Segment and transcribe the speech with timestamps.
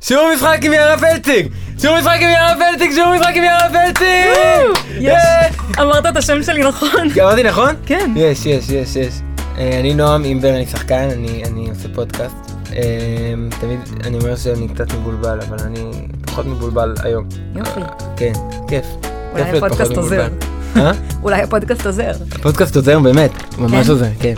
[0.00, 1.48] שיעור משחק עם יערה פלציג!
[1.78, 2.92] שיעור משחק עם יערה פלציג!
[2.92, 4.06] שיעור משחק עם יערה פלציג!
[5.00, 5.54] יש!
[5.80, 7.08] אמרת את השם שלי נכון?
[7.22, 7.74] אמרתי נכון?
[7.86, 8.10] כן.
[8.16, 9.14] יש, יש, יש, יש.
[9.58, 11.08] אה, אני נועם אימבר, אני שחקן,
[11.44, 12.34] אני עושה פודקאסט.
[12.76, 12.82] אה,
[13.60, 15.90] תמיד אני אומר שאני קצת מבולבל, אבל אני
[16.26, 17.28] פחות מבולבל היום.
[17.56, 17.80] יופי.
[17.80, 17.86] אה,
[18.16, 18.32] כן,
[18.68, 18.86] כיף.
[19.32, 20.28] אולי הפודקאסט עוזר.
[21.22, 22.12] אולי הפודקאסט עוזר.
[22.32, 23.92] הפודקאסט עוזר באמת, ממש כן?
[23.92, 24.34] עוזר, כן.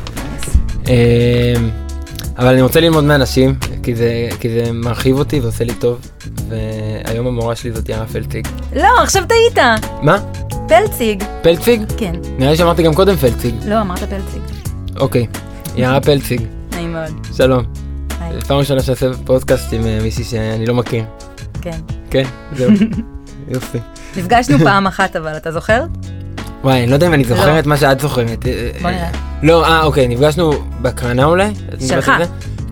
[2.40, 6.10] אבל אני רוצה ללמוד מאנשים, כי זה, כי זה מרחיב אותי ועושה לי טוב,
[6.48, 8.48] והיום המורה שלי זאת יערה פלציג.
[8.76, 9.66] לא, עכשיו טעית.
[10.02, 10.18] מה?
[10.68, 11.24] פלציג.
[11.42, 11.82] פלציג?
[11.96, 12.12] כן.
[12.38, 13.54] נראה לי שאמרתי גם קודם פלציג.
[13.66, 14.42] לא, אמרת פלציג.
[14.96, 15.26] אוקיי,
[15.76, 16.42] יערה פלציג,
[16.72, 17.26] נעים מאוד.
[17.36, 17.64] שלום.
[18.20, 18.40] היי.
[18.40, 21.04] פעם ראשונה שעושה פודקאסט עם אה, מישהי שאני לא מכיר.
[21.60, 21.78] כן.
[22.10, 22.24] כן,
[22.56, 22.70] זהו.
[23.54, 23.78] יופי.
[24.16, 25.84] נפגשנו פעם אחת אבל, אתה זוכר?
[26.64, 27.28] וואי, אני לא יודע אם אני לא.
[27.28, 28.44] זוכר את מה שאת זוכרת.
[28.82, 29.29] בוא אה, נראה.
[29.42, 31.50] לא, אה, אוקיי, נפגשנו בהקרנה אולי?
[31.88, 32.12] שלך.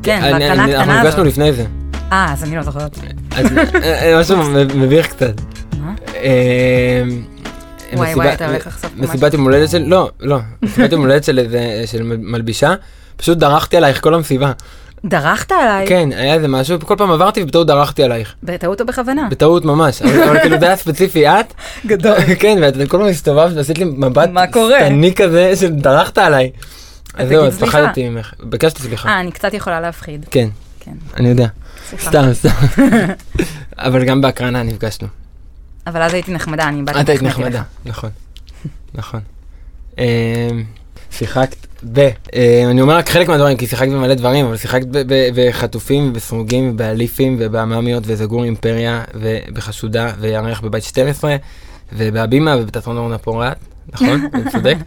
[0.02, 1.26] כן, אני- בהקרנה אני- אנחנו הקטנה נפגשנו הזאת.
[1.32, 1.64] לפני זה.
[2.12, 2.98] אה, אז אני לא זוכרת.
[3.36, 4.36] אה, אה, משהו
[4.74, 5.32] מביך קצת.
[6.16, 7.02] אה,
[7.92, 11.24] וואי, וואי, אתה הולך לחשוף פה מסיבת יום הולדת של, לא, לא, מסיבת יום הולדת
[11.86, 12.74] של מלבישה,
[13.16, 14.52] פשוט דרכתי עלייך כל המסיבה.
[15.04, 15.86] דרכת עליי?
[15.86, 18.34] כן, היה איזה משהו, כל פעם עברתי ובטעות דרכתי עלייך.
[18.42, 19.28] בטעות או בכוונה?
[19.30, 21.54] בטעות ממש, אבל כאילו זה היה ספציפי את,
[21.86, 22.16] גדול.
[22.40, 24.30] כן, ואת כל הזמן הסתובבת ועשית לי מבט?
[24.50, 26.50] שטני כזה שדרכת עליי.
[27.14, 27.58] אז זהו, אז.
[27.58, 29.08] פחדתי ממך, ביקשתי סליחה.
[29.08, 30.26] אה, אני קצת יכולה להפחיד.
[30.30, 30.48] כן,
[30.80, 30.92] כן.
[31.16, 31.46] אני יודע.
[31.98, 32.48] סתם, סתם.
[33.78, 35.08] אבל גם בהקרנה נפגשנו.
[35.86, 37.62] אבל אז הייתי נחמדה, אני באתי את היית נחמדה.
[37.84, 38.10] נכון,
[38.94, 39.20] נכון.
[39.98, 40.04] אמ,
[41.10, 41.98] שיחקת ב...
[41.98, 42.10] אמ,
[42.70, 44.86] אני אומר רק חלק מהדברים, כי שיחקת במלא דברים, אבל שיחקת
[45.34, 51.36] בחטופים, בסרוגים, באליפים, ובעממיות, וזגור אימפריה, ובחשודה, וירח בבית 12,
[51.92, 53.56] ובהבימה, ובתיאטרון אורנה פורט,
[53.92, 54.28] נכון?
[54.34, 54.76] אני צודק?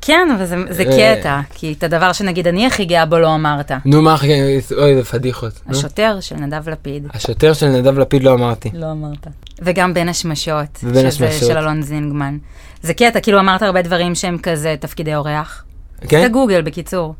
[0.00, 3.34] כן, אבל זה- זה אה, קטע, כי את הדבר שנגיד אני הכי גאה בו לא
[3.34, 3.72] אמרת.
[3.84, 4.32] נו, מה, אחי,
[4.78, 5.52] אוי, זה פדיחות.
[5.68, 7.06] השוטר של נדב לפיד.
[7.14, 8.70] השוטר של נדב לפיד לא אמרתי.
[8.74, 9.26] לא אמרת.
[9.62, 10.78] וגם בין השמשות.
[10.84, 11.48] ובין השמשות.
[11.48, 12.38] של אלון זינגמן.
[12.82, 15.64] זה קטע, כאילו אמרת הרבה דברים שהם כזה תפקידי אורח.
[16.00, 16.22] כן?
[16.22, 17.14] זה גוגל, בקיצור.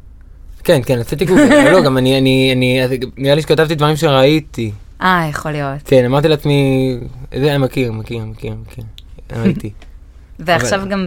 [0.64, 4.72] כן, כן, עשיתי גוגל, אבל לא, גם אני, אני, אני, נראה לי שכתבתי דברים שראיתי.
[5.02, 5.82] אה, יכול להיות.
[5.84, 6.98] כן, אמרתי לעצמי,
[7.40, 8.84] זה אני מכיר, מכיר, מכיר, מכיר.
[9.32, 9.70] ראיתי.
[10.38, 11.06] ועכשיו גם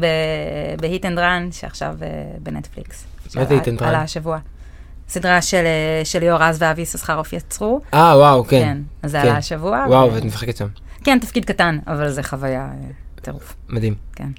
[0.82, 2.08] ב Hit and Run, שעכשיו אה,
[2.44, 3.06] בנטפליקס.
[3.36, 3.86] מה זה Hit and Run?
[3.86, 4.40] עלה השבוע.
[5.10, 7.82] סדרה של אה, של ליאור רז ואבי יששכרוף יצרו.
[7.94, 8.62] אה, וואו, כן.
[8.62, 9.28] כן, אז זה כן.
[9.28, 9.86] עלה השבוע.
[9.88, 10.68] וואו, ואת משחקת שם.
[11.04, 12.90] כן, תפקיד קטן, אבל זה חוויה אה,
[13.22, 13.56] טירוף.
[13.70, 13.96] מדהים.
[14.16, 14.30] כן.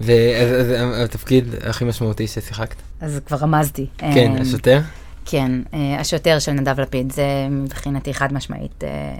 [0.00, 2.76] והתפקיד הכי משמעותי ששיחקת?
[3.00, 3.86] אז כבר רמזתי.
[3.98, 4.80] כן, אה, השוטר?
[5.24, 8.84] כן, אה, השוטר של נדב לפיד, זה מבחינתי חד משמעית.
[8.84, 9.14] אה,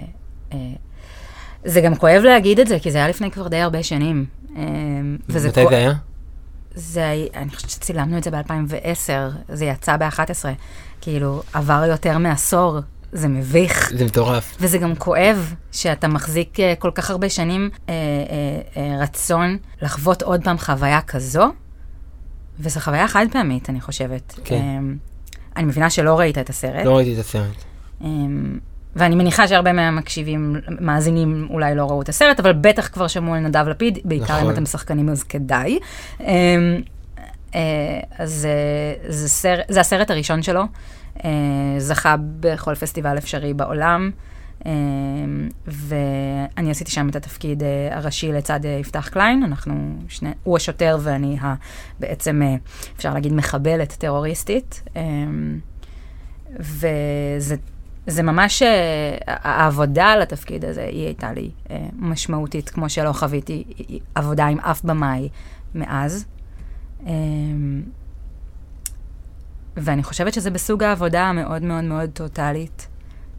[0.53, 0.57] אה,
[1.65, 4.25] זה גם כואב להגיד את זה, כי זה היה לפני כבר די הרבה שנים.
[5.29, 5.93] וזה מתי זה היה?
[6.75, 9.09] זה, אני חושבת שצילמנו את זה ב-2010,
[9.49, 10.45] זה יצא ב-2011.
[11.01, 12.79] כאילו, עבר יותר מעשור,
[13.11, 13.91] זה מביך.
[13.95, 14.57] זה מטורף.
[14.59, 20.21] וזה גם כואב שאתה מחזיק אה, כל כך הרבה שנים אה, אה, אה, רצון לחוות
[20.21, 21.51] עוד פעם חוויה כזו,
[22.59, 24.39] וזו חוויה חד פעמית, אני חושבת.
[24.43, 24.55] כן.
[24.55, 24.79] אה,
[25.57, 27.63] אני מבינה שלא ראית את הסרט, לא ראיתי את הסרט.
[28.03, 28.07] אה,
[28.95, 33.39] ואני מניחה שהרבה מהמקשיבים, מאזינים אולי לא ראו את הסרט, אבל בטח כבר שמעו על
[33.39, 34.45] נדב לפיד, בעיקר נכון.
[34.45, 35.79] אם אתם שחקנים אז כדאי.
[36.21, 36.27] אה,
[37.55, 40.63] אה, אז אה, זה, סר, זה הסרט הראשון שלו,
[41.77, 44.11] זכה בכל פסטיבל אפשרי בעולם,
[44.65, 44.71] אה,
[45.67, 50.97] ואני עשיתי שם את התפקיד אה, הראשי לצד אה, יפתח קליין, אנחנו שני, הוא השוטר
[51.01, 51.55] ואני ה,
[51.99, 52.55] בעצם, אה,
[52.97, 54.83] אפשר להגיד, מחבלת טרוריסטית.
[54.95, 55.01] אה,
[56.59, 57.55] וזה
[58.07, 63.63] זה ממש, אה, העבודה על התפקיד הזה, היא הייתה לי אה, משמעותית, כמו שלא חוויתי
[64.15, 65.29] עבודה עם אף במאי
[65.75, 66.25] מאז.
[69.81, 72.87] ואני חושבת שזה בסוג העבודה המאוד מאוד מאוד טוטאלית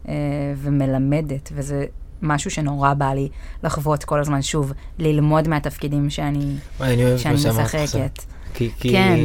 [0.08, 0.14] אה,
[0.56, 1.84] ומלמדת, וזה
[2.22, 3.28] משהו שנורא בא לי
[3.64, 6.56] לחוות כל הזמן שוב, ללמוד מהתפקידים שאני,
[7.16, 7.34] שאני.
[7.34, 8.18] משחקת.
[8.54, 9.18] כי, כי כן.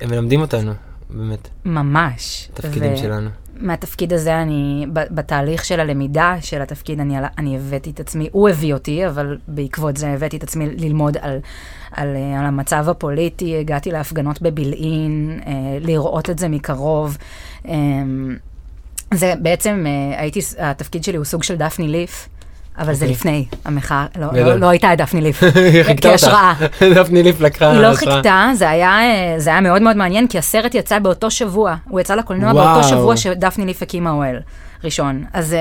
[0.00, 0.72] הם מלמדים אותנו,
[1.10, 2.48] באמת, ממש.
[2.52, 3.30] התפקידים ו- שלנו.
[3.60, 8.74] מהתפקיד הזה אני, בתהליך של הלמידה של התפקיד, אני, אני הבאתי את עצמי, הוא הביא
[8.74, 11.38] אותי, אבל בעקבות זה הבאתי את עצמי ללמוד על,
[11.90, 17.16] על, אה, על המצב הפוליטי, הגעתי להפגנות בבילעין, אה, לראות את זה מקרוב.
[17.68, 17.74] אה,
[19.14, 22.28] זה בעצם, אה, הייתי, התפקיד שלי הוא סוג של דפני ליף.
[22.78, 23.16] אבל זה אוקיי.
[23.16, 24.26] לפני המחאה, לא.
[24.32, 25.42] לא, לא הייתה את דפני ליף,
[26.02, 26.54] כהשראה.
[26.96, 28.14] דפני ליף לקחה היא לא השראה.
[28.14, 31.74] חיכתה, זה היה, אה, זה היה מאוד מאוד מעניין, כי הסרט יצא באותו שבוע.
[31.88, 32.52] הוא יצא לקולנוע.
[32.52, 34.36] באותו שבוע שדפני ליף הקימה אוהל
[34.84, 35.24] ראשון.
[35.32, 35.58] אז, אה,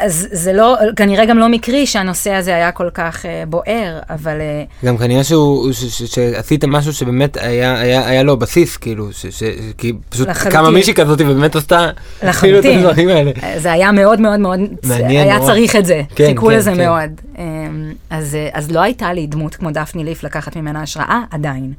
[0.00, 4.40] אז זה לא, כנראה גם לא מקרי שהנושא הזה היה כל כך אה, בוער, אבל
[4.40, 9.12] אה, גם כנראה שהוא, ש- ש- שעשיתם משהו שבאמת היה, היה, היה לו בסיס, כאילו,
[9.12, 9.42] ש- ש-
[9.78, 10.60] כי פשוט לחלוטין.
[10.60, 12.78] קמה מישהי כזאת ובאמת עשתה, כאילו, את לחלוטין.
[12.78, 13.30] הדברים האלה.
[13.42, 15.46] אה, זה היה מאוד מאוד מאוד, מעניין היה נורא.
[15.52, 16.76] צריך את זה, כן, חיכו כן, לזה כן.
[16.78, 17.10] מאוד.
[17.38, 21.72] אמ, אז, אז לא הייתה לי דמות כמו דפני ליף לקחת ממנה השראה, עדיין.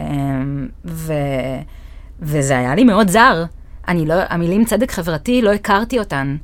[0.00, 0.04] אמ,
[0.84, 1.12] ו,
[2.22, 3.44] וזה היה לי מאוד זר.
[3.88, 6.36] אני לא, המילים צדק חברתי, לא הכרתי אותן.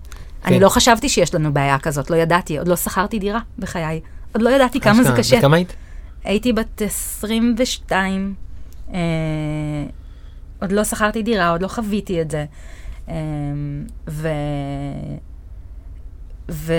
[0.44, 0.62] אני כן.
[0.62, 4.00] לא חשבתי שיש לנו בעיה כזאת, לא ידעתי, עוד לא שכרתי דירה בחיי.
[4.32, 5.10] עוד לא ידעתי כמה זה.
[5.16, 5.38] קשה.
[5.38, 5.72] וכמה היית?
[6.24, 8.34] הייתי בת 22,
[8.94, 8.98] אה,
[10.60, 12.44] עוד לא שכרתי דירה, עוד לא חוויתי את זה.
[13.08, 13.14] אה,
[14.08, 14.28] ו...
[16.50, 16.72] ו...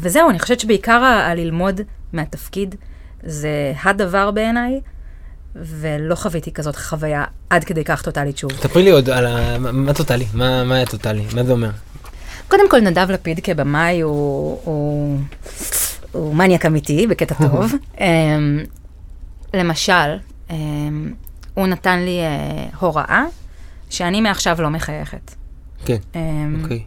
[0.00, 1.80] וזהו, אני חושבת שבעיקר הללמוד
[2.12, 2.74] מהתפקיד
[3.22, 4.80] זה הדבר בעיניי,
[5.56, 8.52] ולא חוויתי כזאת חוויה עד כדי כך טוטאלית שוב.
[8.52, 9.58] ספרי לי עוד על ה...
[9.58, 10.26] מה- מה טוטאלי?
[10.34, 11.22] מה מה היה טוטאלי?
[11.34, 11.70] מה זה אומר?
[12.48, 15.18] קודם כל, נדב לפיד כבמאי הוא, הוא,
[16.12, 17.72] הוא מניאק אמיתי, בקטע טוב.
[17.94, 18.00] um,
[19.54, 20.16] למשל,
[20.48, 20.52] um,
[21.54, 23.24] הוא נתן לי uh, הוראה
[23.90, 25.34] שאני מעכשיו לא מחייכת.
[25.84, 26.16] כן, Um,
[26.62, 26.82] אוקיי.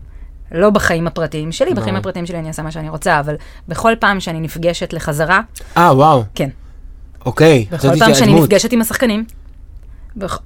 [0.52, 1.96] לא בחיים הפרטיים שלי, בחיים.
[1.96, 3.36] הפרטיים שלי אני אעשה מה שאני רוצה, אבל
[3.68, 5.42] בכל פעם שאני נפגשת לחזרה,
[5.78, 6.50] אה, וואו, כן.
[7.26, 7.66] אוקיי.
[7.72, 8.34] בכל פעם שאני.
[8.34, 9.26] נפגשת עם השחקנים,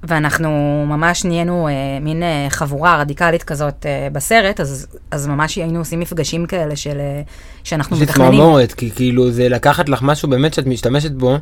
[0.02, 0.50] ואנחנו
[0.88, 6.00] ממש נהיינו אה, מין אה, חבורה רדיקלית כזאת אה, בסרט, אז, אז ממש היינו עושים
[6.00, 7.22] מפגשים כאלה של, אה,
[7.64, 11.38] שאנחנו מתכננים צמרמורת, כי כאילו זה לקחת לך משהו באמת שאת משתמשת בו,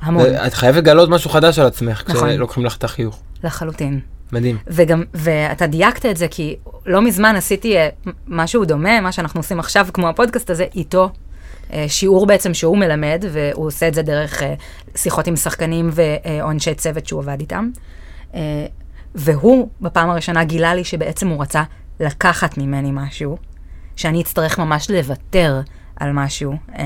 [0.00, 2.28] המון, ואת חייבת לגלות משהו חדש על עצמך, נכון.
[2.30, 3.20] כשלוקחים לך את החיוך.
[3.44, 4.00] לחלוטין.
[4.32, 4.58] מדהים.
[4.66, 7.88] וגם, ואתה דייקת את זה, כי לא מזמן עשיתי אה,
[8.28, 11.10] משהו דומה, מה שאנחנו עושים עכשיו, כמו הפודקאסט הזה, איתו.
[11.72, 14.54] אה, שיעור בעצם שהוא מלמד, והוא עושה את זה דרך אה,
[14.96, 17.70] שיחות עם שחקנים ואנשי צוות שהוא עבד איתם.
[18.34, 18.66] אה,
[19.14, 21.62] והוא בפעם הראשונה גילה לי שבעצם הוא רצה
[22.00, 23.38] לקחת ממני משהו,
[23.96, 25.60] שאני אצטרך ממש לוותר
[25.96, 26.84] על משהו, אה,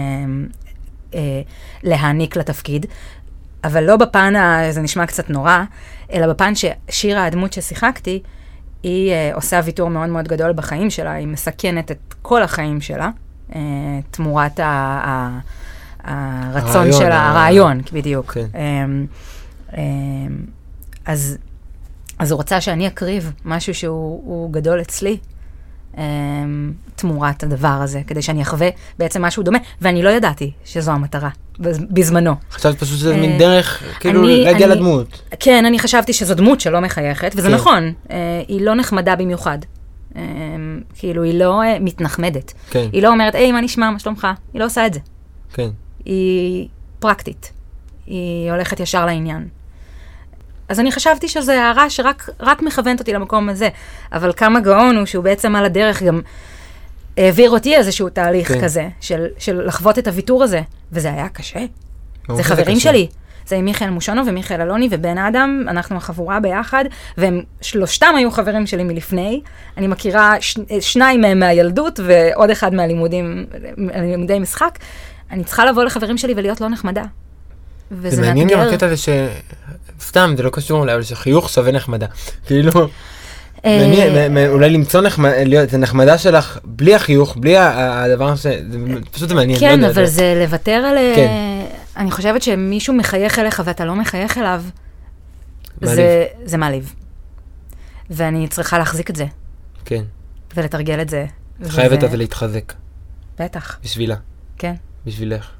[1.15, 1.41] אה,
[1.83, 2.87] להעניק לתפקיד,
[3.65, 5.59] אבל לא בפן, ה- זה נשמע קצת נורא,
[6.13, 8.23] אלא בפן ששירה, הדמות ששיחקתי,
[8.83, 13.11] היא אה, עושה ויתור מאוד מאוד גדול בחיים שלה, היא מסכנת את כל החיים שלה,
[13.55, 13.61] אה,
[14.11, 14.65] תמורת ה,
[15.05, 15.39] ה,
[16.05, 18.33] הרצון הרעיון, ה- הרעיון, בדיוק.
[18.33, 18.47] כן.
[18.55, 19.07] אמ,
[19.77, 19.83] אמ,
[21.07, 21.39] אז,
[22.19, 25.17] אז הוא רצה שאני אקריב משהו שהוא הוא גדול אצלי,
[25.99, 26.03] אמ,
[26.97, 28.69] תמורת הדבר הזה, כדי שאני אחווה
[28.99, 31.29] בעצם משהו דומה, ואני לא ידעתי שזו המטרה,
[31.61, 32.35] בז- בזמנו.
[32.53, 35.23] חשבת פשוט שזה אה, מין דרך, כאילו, אני- להגיע לדמות.
[35.41, 37.55] כן, אני חשבתי שזו דמות שלא מחייכת, וזה כן.
[37.55, 38.17] נכון, אה,
[38.49, 39.59] היא לא נחמדה במיוחד.
[40.17, 40.23] אה,
[40.95, 42.53] כאילו, היא לא אה, מתנחמדת.
[42.71, 44.27] כן, היא לא אומרת, היי, מה נשמע, מה שלומך?
[44.53, 45.01] היא לא עושה את זה.
[45.53, 45.69] כן.
[46.05, 46.69] היא
[46.99, 47.53] פרקטית.
[48.07, 49.49] היא הולכת ישר לעניין.
[50.69, 53.69] אז אני חשבתי שזו הערה שרק רק מכוונת אותי למקום הזה,
[54.13, 56.21] אבל כמה גאון הוא שהוא בעצם על הדרך גם
[57.17, 58.63] העביר אותי איזשהו תהליך כן.
[58.63, 60.61] כזה, של, של לחוות את הוויתור הזה,
[60.93, 61.65] וזה היה קשה.
[62.33, 62.91] זה חברים קשה.
[62.91, 63.09] שלי.
[63.47, 66.85] זה עם מיכאל מושנו ומיכאל אלוני ובן אדם, אנחנו החבורה ביחד,
[67.19, 69.41] והם שלושתם היו חברים שלי מלפני.
[69.77, 73.47] אני מכירה ש, שניים מהם מהילדות ועוד אחד מהלימודים,
[73.95, 74.79] לימודי משחק.
[75.31, 77.05] אני צריכה לבוא לחברים שלי ולהיות לא נחמדה.
[77.93, 78.75] וזה זה מעניין גם מאתגר.
[78.75, 79.09] הקטע הזה ש...
[80.01, 82.07] סתם, זה לא קשור אולי, אבל שחיוך שווה נחמדה.
[82.47, 82.73] כאילו,
[83.65, 85.03] אה, מעניין, אולי למצוא
[85.63, 88.43] את הנחמדה שלך בלי החיוך, בלי הדבר ש...
[88.43, 88.79] זה
[89.11, 89.57] פשוט זה מעניין.
[89.57, 90.97] לא כן, אבל זה לוותר על...
[91.97, 92.03] אה.
[92.03, 94.63] אני חושבת שמישהו מחייך אליך ואתה לא מחייך אליו,
[95.81, 95.97] מעליב.
[95.97, 96.95] זה- זה מעליב.
[98.11, 99.27] ואני צריכה להחזיק את זה,
[99.85, 100.05] כן,
[100.57, 101.27] ולתרגל את זה.
[101.69, 102.73] חייבת וזה- אז להתחזק,
[103.39, 104.17] בטח, בשבילה,
[104.59, 104.75] כן,
[105.07, 105.51] בשבילך.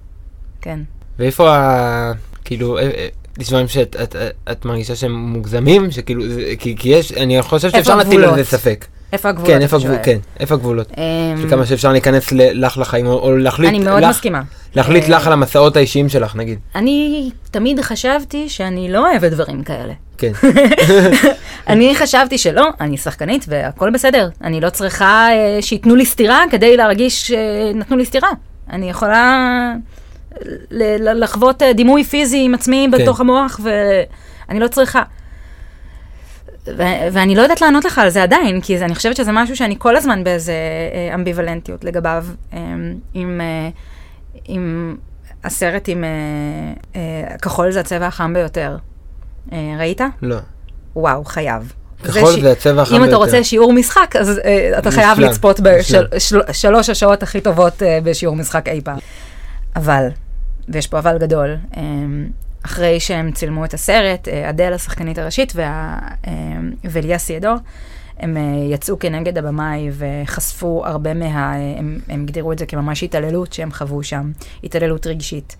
[0.61, 0.81] כן.
[1.19, 2.13] ואיפה ה...
[2.45, 6.77] כאילו, אה, אה, יש דברים שאת את- את- את מרגישה שהם מוגזמים, שכאילו, זה- כי
[6.79, 8.45] כי יש, אני חושב שאפשר להטיל על זה?
[8.45, 8.87] ספק.
[9.13, 9.51] איפה הגבולות?
[9.57, 9.97] כן, איפה הגבול?
[10.03, 10.93] כן, איפה הגבולות?
[10.99, 14.43] אמ, כמה שאפשר להיכנס לך לחיים, או- להחליט אני מאוד לך- מסכימה.
[14.75, 16.59] להחליט אה, לך על המסעות האישיים שלך, נגיד.
[16.75, 19.93] אני תמיד חשבתי שאני לא אוהבת דברים כאלה.
[20.19, 20.33] כן,
[21.69, 24.29] אני חשבתי שלא, אני שחקנית והכל בסדר.
[24.45, 28.29] אני לא צריכה אה, שייתנו לי סטירה כדי להרגיש שנתנו לי סטירה.
[28.71, 29.49] אני יכולה
[30.71, 32.99] ל- ל- לחוות אה, דימוי פיזי עם עצמי כן.
[33.03, 33.61] בתוך המוח,
[34.49, 35.03] ואני לא צריכה.
[36.67, 36.73] ו-
[37.13, 39.75] ואני לא יודעת לענות לך על זה עדיין, כי זה, אני חושבת שזה משהו שאני
[39.79, 40.53] כל הזמן באיזה
[40.95, 42.59] אה, אמביוולנטיות לגביו, אה,
[43.15, 43.69] עם, אה,
[44.45, 44.97] עם
[45.45, 46.11] הסרט עם אה,
[46.97, 48.77] אה, כחול זה הצבע החם ביותר.
[49.53, 50.01] אה, ראית?
[50.23, 50.37] לא.
[50.97, 51.73] וואו, חייב.
[52.05, 53.25] כחול ש- זה הצבע החם אם אתה ביותר.
[53.25, 55.61] רוצה שיעור משחק, אז uh, אתה חייב לצפות.
[55.61, 58.99] בשלוש השעות הכי טובות uh, בשיעור משחק אי פעם.
[59.77, 60.07] אבל,
[60.69, 61.77] ויש פה אבל גדול, um,
[62.63, 66.29] אחרי שהם צילמו את הסרט, uh, אדל השחקנית הראשית וה, um,
[66.85, 67.55] וליאס ידו,
[68.19, 71.55] הם אה, יצאו כנגד הבמאי וחשפו הרבה מה...
[71.55, 74.33] הם, הם הגדירו את זה כממש התעללות שהם חוו שם,
[74.65, 75.57] התעללות רגשית.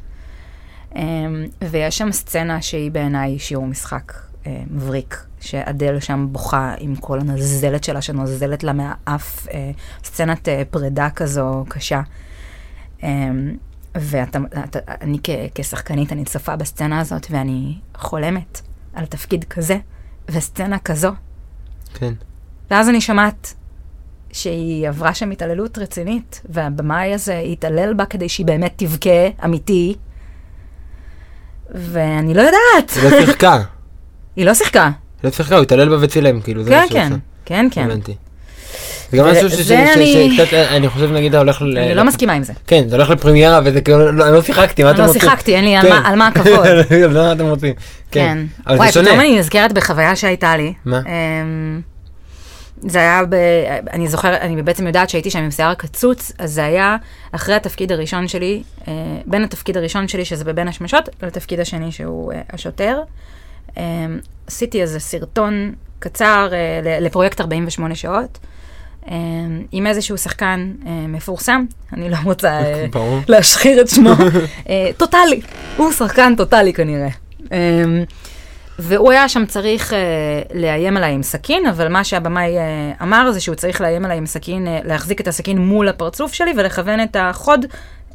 [0.97, 4.13] אמ, ויש שם סצנה שהיא בעיניי שיעור משחק
[4.47, 9.71] אה, מבריק, שאדל שם בוכה עם כל הנזלת שלה שנוזלת לה מהאף, אה,
[10.05, 12.01] סצנת אה, פרידה כזו קשה.
[13.95, 15.19] ואני
[15.55, 18.61] כשחקנית, אני צופה בסצנה הזאת ואני חולמת
[18.95, 19.77] על תפקיד כזה
[20.31, 21.11] וסצנה כזו.
[21.95, 22.15] כן.
[22.71, 23.55] ואז אני שומעת
[24.33, 29.95] שהיא עברה שם התעללות רצינית, והבמאי הזה התעלל בה כדי שהיא באמת תבכה אמיתי,
[31.71, 32.91] ואני לא יודעת.
[32.97, 33.63] היא לא שיחקה.
[34.37, 34.85] היא לא שיחקה.
[34.85, 34.93] היא
[35.25, 37.09] לא שיחקה, הוא התעלל בה וצילם, כאילו, זה מה שהוא עושה.
[37.09, 37.85] כן, כן, כן.
[37.85, 38.17] הבנתי.
[39.13, 41.79] זה גם משהו שקצת, אני חושב נגיד, הולך ל...
[41.79, 42.53] אני לא מסכימה עם זה.
[42.67, 45.21] כן, זה הולך לפרימיירה וזה כאילו, לא, אני לא שיחקתי, מה אתם לא רוצים?
[45.21, 46.41] אני לא שיחקתי, אין לי על מה כן.
[46.41, 46.67] הכבוד.
[47.15, 47.75] לא, מה אתם רוצים?
[48.11, 48.39] כן.
[48.67, 49.09] אבל זה שונה.
[49.09, 50.73] וואי, פתאום אני נזכרת בחוויה שהייתה לי.
[50.85, 51.01] מה?
[51.07, 51.81] אמ,
[52.87, 53.35] זה היה ב...
[53.93, 56.97] אני זוכרת, אני בעצם יודעת שהייתי שם עם שיער קצוץ, אז זה היה
[57.33, 58.93] אחרי התפקיד הראשון שלי, אה,
[59.27, 63.01] בין התפקיד הראשון שלי, שזה בבין השמשות, לתפקיד השני, שהוא אה, השוטר.
[63.79, 63.83] אה,
[64.47, 66.49] עשיתי איזה סרטון קצר
[67.01, 68.39] לפרויקט 48 שעות.
[69.73, 70.73] עם איזשהו שחקן
[71.09, 72.61] מפורסם, אני לא רוצה
[73.29, 74.11] להשחיר את שמו,
[74.99, 75.41] טוטאלי,
[75.77, 77.09] הוא שחקן טוטאלי כנראה.
[78.79, 79.93] והוא היה שם צריך
[80.55, 82.55] לאיים עליי עם סכין, אבל מה שהבמאי
[83.03, 87.03] אמר זה שהוא צריך לאיים עליי עם סכין, להחזיק את הסכין מול הפרצוף שלי ולכוון
[87.03, 87.67] את החוד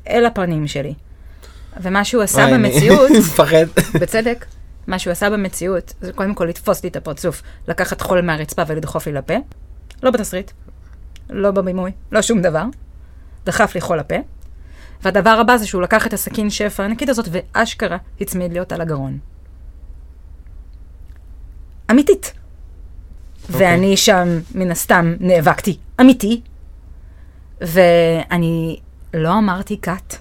[0.10, 0.94] אל הפנים שלי.
[1.82, 3.65] ומה שהוא עשה וואי, במציאות, מפחד.
[3.94, 4.46] בצדק,
[4.88, 9.08] מה שהוא עשה במציאות, זה קודם כל לתפוס לי את הפרצוף, לקחת חול מהרצפה ולדחוף
[9.08, 9.34] לי לפה,
[10.03, 10.51] לא בתסריט,
[11.29, 12.63] לא בבימוי, לא שום דבר,
[13.46, 14.15] דחף לי חול לפה.
[15.01, 19.19] והדבר הבא זה שהוא לקח את הסכין שפע הענקית הזאת ואשכרה הצמיד לי אותה לגרון.
[21.91, 22.25] אמיתית.
[22.25, 23.53] Okay.
[23.53, 23.67] אוקיי.
[23.72, 26.41] ואני שם, מן הסתם, נאבקתי אמיתי,
[27.62, 28.79] ואני
[29.13, 30.15] לא אמרתי קאט.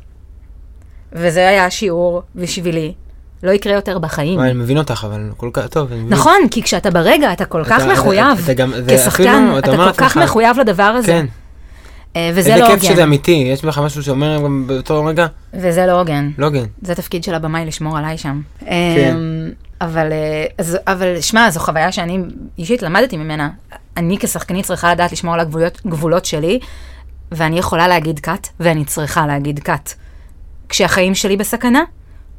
[1.13, 2.95] וזה היה השיעור בשבילי.
[3.43, 4.41] לא יקרה יותר בחיים.
[4.41, 5.91] אני מבין אותך, אבל כל כך טוב.
[6.09, 8.49] נכון, כי כשאתה ברגע, אתה כל כך מחויב.
[8.89, 11.07] כשחקן, אתה כל כך מחויב לדבר הזה.
[11.07, 11.27] כן.
[12.17, 12.65] אה, וזה לא הוגן.
[12.65, 15.27] איזה כיף שזה אמיתי, יש בך משהו שאומר גם באותו רגע.
[15.55, 16.31] וזה לא הוגן.
[16.39, 16.65] לא הוגן.
[16.83, 18.41] זה תפקיד של הבמאי לשמור עליי שם.
[18.61, 18.67] כן.
[19.17, 19.51] אמ,
[19.81, 22.19] אבל, אה, אז, אבל שמע, זו חוויה שאני
[22.59, 23.51] אישית למדתי ממנה.
[23.97, 26.59] אני כשחקנית צריכה לדעת לשמור על הגבולות גבולות שלי,
[27.33, 29.93] ואני יכולה להגיד קאט, ואני צריכה להגיד קאט.
[30.69, 31.83] כשהחיים שלי בסכנה,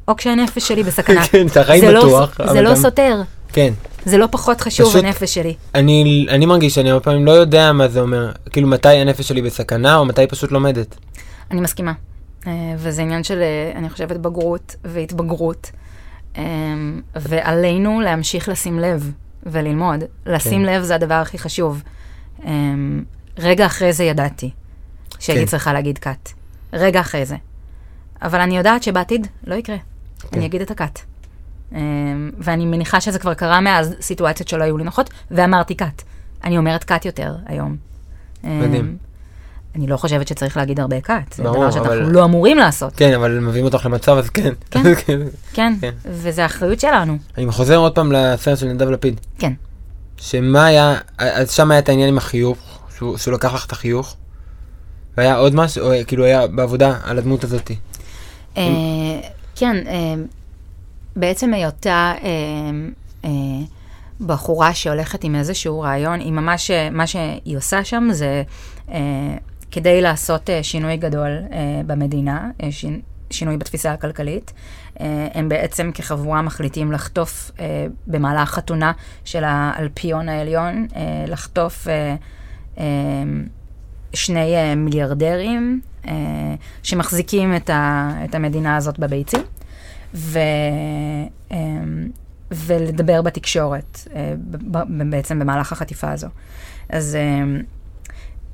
[0.08, 1.26] או כשהנפש שלי בסכנה.
[1.26, 2.40] כן, את החיים בטוח.
[2.40, 3.22] לא, זה לא סותר.
[3.52, 3.72] כן.
[4.04, 5.54] זה לא פחות חשוב, פשוט, הנפש שלי.
[5.74, 8.32] אני, אני מרגיש שאני הרבה פעמים לא יודע מה זה אומר.
[8.50, 10.96] כאילו, מתי הנפש שלי בסכנה, או מתי היא פשוט לומדת.
[11.50, 11.92] אני מסכימה.
[12.46, 15.70] אה, וזה עניין של, אה, אני חושבת, בגרות והתבגרות.
[16.38, 19.12] אמ, ועלינו להמשיך לשים לב
[19.46, 20.04] וללמוד.
[20.26, 20.72] לשים כן.
[20.72, 21.82] לב זה הדבר הכי חשוב.
[23.38, 24.50] רגע אחרי זה ידעתי
[25.18, 25.50] שהייתי כן.
[25.50, 26.28] צריכה להגיד קאט.
[26.72, 27.36] רגע אחרי זה.
[28.22, 29.76] אבל אני יודעת שבעתיד לא יקרה.
[30.18, 30.28] כן.
[30.36, 31.00] אני אגיד את הקאט.
[31.72, 36.02] אמ, ואני מניחה שזה כבר קרה מאז סיטואציות שלא היו לי נוחות, ואמרתי קאט.
[36.44, 37.76] אני אומרת קאט יותר היום.
[38.44, 38.96] מדהים.
[39.76, 42.02] אני לא חושבת שצריך להגיד הרבה קאט, זה דבר שאנחנו אבל...
[42.02, 42.92] לא אמורים לעשות.
[42.96, 44.52] כן, אבל מביאים אותך למצב, אז כן.
[44.70, 45.18] כן, כן,
[45.52, 47.18] כן, כן, וזה האחריות שלנו.
[47.38, 49.20] אני חוזר עוד פעם לסרט של נדב לפיד.
[49.38, 49.52] כן.
[50.16, 52.58] שמה היה, אז שם היה את העניין עם החיוך,
[52.96, 54.16] שהוא, שהוא לקח לך את החיוך,
[55.16, 57.76] והיה עוד משהו, או כאילו היה בעבודה על הדמות הזאתי.
[59.58, 60.14] אה, כן, אה,
[61.16, 62.14] בעצם היותה
[63.24, 63.30] אה,
[64.20, 68.42] בחורה שהולכת עם איזשהו רעיון, היא ממש, מה שהיא עושה שם זה
[69.70, 71.38] כדי לעשות שינוי גדול
[71.86, 72.50] במדינה.
[73.30, 74.52] שינוי בתפיסה הכלכלית.
[75.34, 77.50] הם בעצם כחבורה מחליטים לחטוף
[78.06, 78.92] במהלך חתונה
[79.24, 80.86] של האלפיון העליון,
[81.26, 81.86] לחטוף
[84.14, 86.08] שני מיליארדרים uh,
[86.82, 89.40] שמחזיקים את, ה, את המדינה הזאת בביצים,
[90.14, 90.38] ו,
[91.50, 91.54] uh,
[92.50, 94.08] ולדבר בתקשורת uh,
[95.10, 96.28] בעצם במהלך החטיפה הזו.
[96.88, 97.18] אז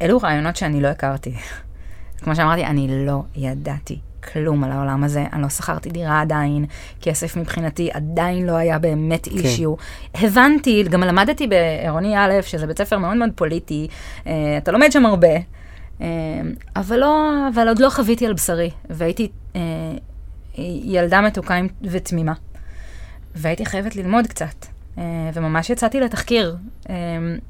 [0.03, 1.35] אלו רעיונות שאני לא הכרתי.
[2.23, 3.99] כמו שאמרתי, אני לא ידעתי
[4.33, 6.65] כלום על העולם הזה, אני לא שכרתי דירה עדיין,
[7.03, 9.37] כסף מבחינתי עדיין לא היה באמת כן.
[9.37, 9.75] אישיו.
[10.15, 13.89] הבנתי, גם למדתי בעירוני א', שזה בית ספר מאוד מאוד פוליטי,
[14.23, 15.29] אתה לומד שם הרבה,
[16.77, 19.57] אבל, לא, אבל עוד לא חוויתי על בשרי, והייתי uh,
[20.85, 22.33] ילדה מתוקה ותמימה,
[23.35, 24.67] והייתי חייבת ללמוד קצת.
[24.99, 26.57] אה, וממש יצאתי לתחקיר.
[26.91, 26.95] אה,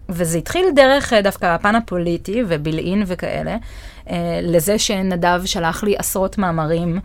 [0.08, 3.56] וזה התחיל דרך אה, דווקא הפן הפוליטי ובילעין וכאלה,
[4.42, 7.00] לזה שנדב שלח לי עשרות מאמרים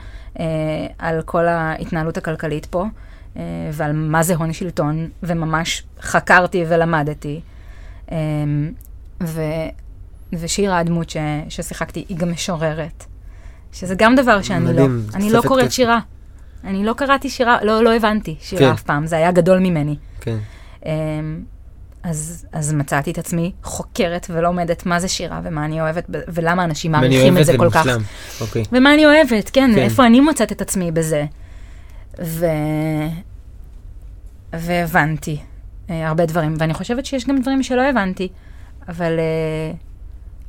[0.98, 2.86] על כל ההתנהלות הכלכלית פה,
[3.74, 7.42] ועל מה זה הון שלטון, וממש חקרתי ולמדתי.
[8.12, 8.72] אמ,
[9.24, 9.42] ו,
[10.34, 11.18] ושירה, הדמות ש,
[11.50, 13.06] ששיחקתי, היא גם משוררת.
[13.72, 15.76] שזה גם דבר שאני מדהים, לא, אני לא קוראת כסף.
[15.76, 16.00] שירה.
[16.64, 18.72] אני לא קראתי שירה, לא, לא הבנתי שירה כן.
[18.72, 19.96] אף פעם, זה היה גדול ממני.
[20.22, 20.38] כן.
[20.86, 20.92] אמ,
[22.04, 26.92] אז, אז מצאתי את עצמי חוקרת ולומדת מה זה שירה ומה אני אוהבת ולמה אנשים
[26.92, 27.86] מעריכים את זה כל כך.
[28.42, 28.64] אוקיי.
[28.72, 29.76] ומה אני אוהבת, כן, כן.
[29.76, 31.26] כן, איפה אני מוצאת את עצמי בזה.
[32.24, 32.46] ו...
[34.54, 35.38] והבנתי
[35.90, 38.28] אה, הרבה דברים, ואני חושבת שיש גם דברים שלא הבנתי,
[38.88, 39.72] אבל, אה,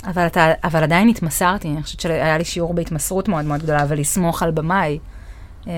[0.07, 4.43] אבל, אתה, אבל עדיין התמסרתי, אני חושבת שהיה לי שיעור בהתמסרות מאוד מאוד גדולה, ולסמוך
[4.43, 4.99] על במאי,
[5.69, 5.73] אה,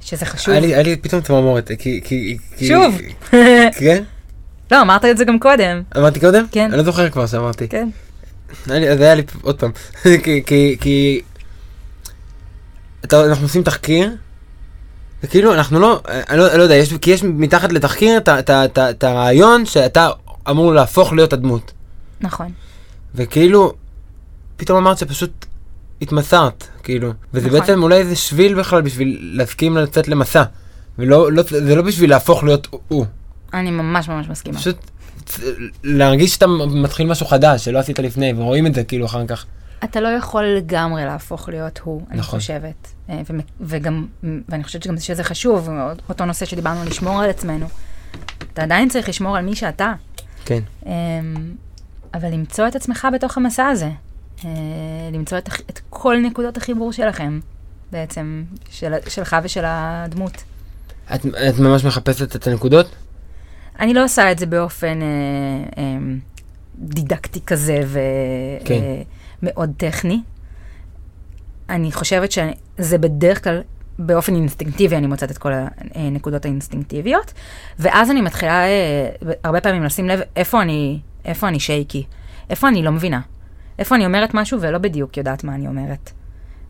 [0.00, 0.52] שזה חשוב.
[0.54, 2.00] היה לי- היה לי פתאום צמרמורת, כי...
[2.04, 2.94] כי- כי- שוב.
[3.80, 4.02] כן?
[4.70, 5.82] לא, אמרת את זה גם קודם.
[5.96, 6.44] אמרתי קודם?
[6.52, 6.68] כן.
[6.68, 7.68] אני לא זוכר כבר שאמרתי.
[7.68, 7.88] כן.
[8.66, 9.70] היה לי- אז היה לי עוד פעם.
[10.24, 10.76] כי- כי...
[10.80, 11.20] כי...
[13.04, 14.10] אתה- אנחנו עושים תחקיר,
[15.22, 18.18] וכאילו אנחנו לא, אני לא, אני לא יודע, יש, כי יש מתחת לתחקיר
[18.90, 20.08] את הרעיון שאתה
[20.50, 21.72] אמור להפוך להיות הדמות.
[22.20, 22.52] נכון.
[23.14, 23.72] וכאילו,
[24.56, 25.46] פתאום אמרת שפשוט
[26.02, 27.12] התמסרת, כאילו.
[27.34, 27.60] וזה נכון.
[27.60, 30.42] בעצם אולי איזה שביל בכלל בשביל להסכים לצאת למסע.
[30.98, 33.06] ולא, לא, זה לא בשביל להפוך להיות הוא.
[33.54, 34.58] אני ממש ממש מסכימה.
[34.58, 34.76] פשוט
[35.84, 39.46] להרגיש שאתה מתחיל משהו חדש שלא עשית לפני, ורואים את זה כאילו אחר כך.
[39.84, 42.38] אתה לא יכול לגמרי להפוך להיות הוא, אני נכון.
[42.40, 42.88] חושבת.
[43.10, 43.20] אה,
[43.60, 44.06] וגם,
[44.48, 45.68] ואני חושבת שגם שזה חשוב,
[46.08, 47.66] אותו נושא שדיברנו, לשמור על עצמנו.
[48.52, 49.92] אתה עדיין צריך לשמור על מי שאתה.
[50.44, 50.60] כן.
[52.14, 53.90] אבל למצוא את עצמך בתוך המסע הזה.
[54.44, 54.50] אה,
[55.12, 57.40] למצוא את, את כל נקודות החיבור שלכם,
[57.92, 60.44] בעצם, של, שלך ושל הדמות.
[61.14, 62.86] את, את ממש מחפשת את הנקודות?
[63.80, 65.06] אני לא עושה את זה באופן אה,
[65.82, 65.98] אה,
[66.78, 67.78] דידקטי כזה
[68.64, 68.80] כן.
[69.42, 70.20] ומאוד טכני.
[71.68, 73.62] אני חושבת שזה בדרך כלל,
[73.98, 75.52] באופן אינסטינקטיבי, אני מוצאת את כל
[75.94, 77.32] הנקודות האינסטינקטיביות,
[77.78, 79.08] ואז אני מתחילה אה,
[79.44, 82.04] הרבה פעמים לשים לב איפה אני, איפה אני שייקי,
[82.50, 83.20] איפה אני לא מבינה,
[83.78, 86.10] איפה אני אומרת משהו ולא בדיוק יודעת מה אני אומרת.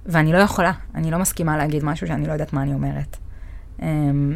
[0.06, 3.16] ואני לא יכולה, אני לא מסכימה להגיד משהו שאני לא יודעת מה אני אומרת.
[3.82, 4.32] אמ,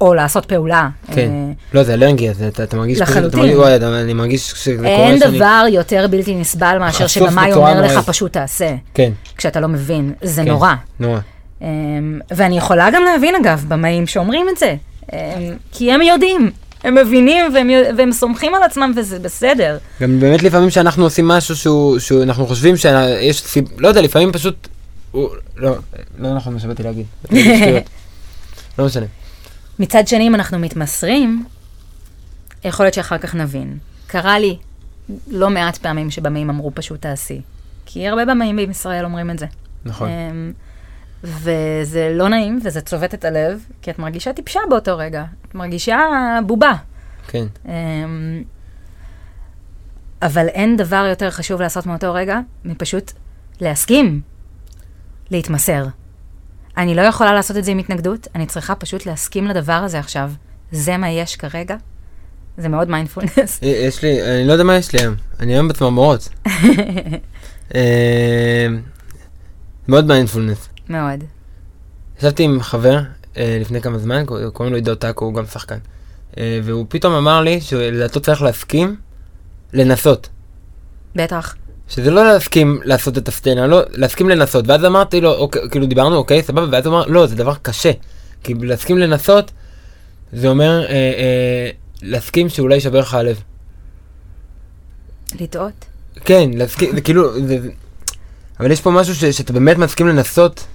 [0.00, 0.88] או לעשות פעולה.
[1.06, 1.30] כן.
[1.30, 3.00] אה, לא, זה אלרגיה, זה, אתה, מרגיש...
[3.00, 3.40] אתה לחלוטין.
[3.82, 5.38] אני מרגיש שזה קורה אין שאני...
[5.38, 7.98] דבר יותר בלתי נסבל מאשר שבמאי אומר לך.
[7.98, 10.12] פשוט תעשה, כן, כשאתה לא מבין.
[10.22, 10.48] זה כן.
[10.48, 10.74] נורא.
[11.00, 11.20] נורא.
[11.62, 14.74] אמ, ואני יכולה גם להבין, אגב, במאים שאומרים את זה.
[15.12, 15.18] אמ,
[15.72, 16.50] כי הם יודעים,
[16.84, 19.78] הם מבינים והם, והם סומכים על עצמם וזה בסדר.
[20.00, 23.64] גם באמת לפעמים שאנחנו עושים משהו שהוא, שאנחנו חושבים שיש סיב...
[23.78, 24.68] לא יודע, לפעמים פשוט...
[25.10, 25.28] הוא...
[25.56, 25.76] לא,
[26.18, 27.06] לא נכון מה שבאתי להגיד.
[28.78, 29.06] לא משנה.
[29.78, 31.44] מצד שני, אם אנחנו מתמסרים,
[32.64, 33.78] יכול להיות שאחר כך נבין.
[34.06, 34.56] קרה לי
[35.30, 37.40] לא מעט פעמים שבמאים אמרו פשוט תעשי.
[37.86, 39.46] כי הרבה במאים בישראל אומרים את זה.
[39.84, 40.08] נכון.
[40.08, 40.52] אמ,
[41.24, 45.24] וזה לא נעים, וזה צובט את הלב, כי את מרגישה טיפשה באותו רגע.
[45.48, 45.98] את מרגישה
[46.46, 46.72] בובה.
[47.28, 47.44] כן.
[47.66, 48.42] אמ,
[50.22, 53.12] אבל אין דבר יותר חשוב לעשות מאותו רגע מפשוט
[53.60, 54.20] להסכים
[55.30, 55.86] להתמסר.
[56.76, 60.32] אני לא יכולה לעשות את זה עם התנגדות, אני צריכה פשוט להסכים לדבר הזה עכשיו.
[60.72, 61.76] זה מה יש כרגע.
[62.58, 63.58] זה מאוד מיינדפולנס.
[63.62, 65.14] יש לי, אני לא יודע מה יש לי היום.
[65.40, 66.28] אני היום בצמרמורות.
[67.74, 68.66] אה,
[69.88, 70.68] מאוד מיינדפולנס.
[70.92, 71.24] מאוד.
[72.18, 72.98] ישבתי עם חבר
[73.36, 75.78] אה, לפני כמה זמן, קור- קוראים לו עידו טאקו, הוא גם שחקן.
[76.38, 78.96] אה, והוא פתאום אמר לי שלדעתו צריך להסכים
[79.72, 80.28] לנסות.
[81.16, 81.54] בטח.
[81.88, 84.68] שזה לא להסכים לעשות את הסצנה, לא, להסכים לנסות.
[84.68, 87.90] ואז אמרתי לו, אוקיי, כאילו דיברנו, אוקיי, סבבה, ואז הוא אמר, לא, זה דבר קשה.
[88.44, 89.50] כי להסכים לנסות,
[90.32, 91.70] זה אומר אה, אה,
[92.02, 93.42] להסכים שאולי יישבר לך הלב.
[95.40, 95.84] לטעות.
[96.24, 97.70] כן, להסכים, זה כאילו, זה, זה-
[98.60, 100.66] אבל יש פה משהו ש, שאתה באמת מסכים לנסות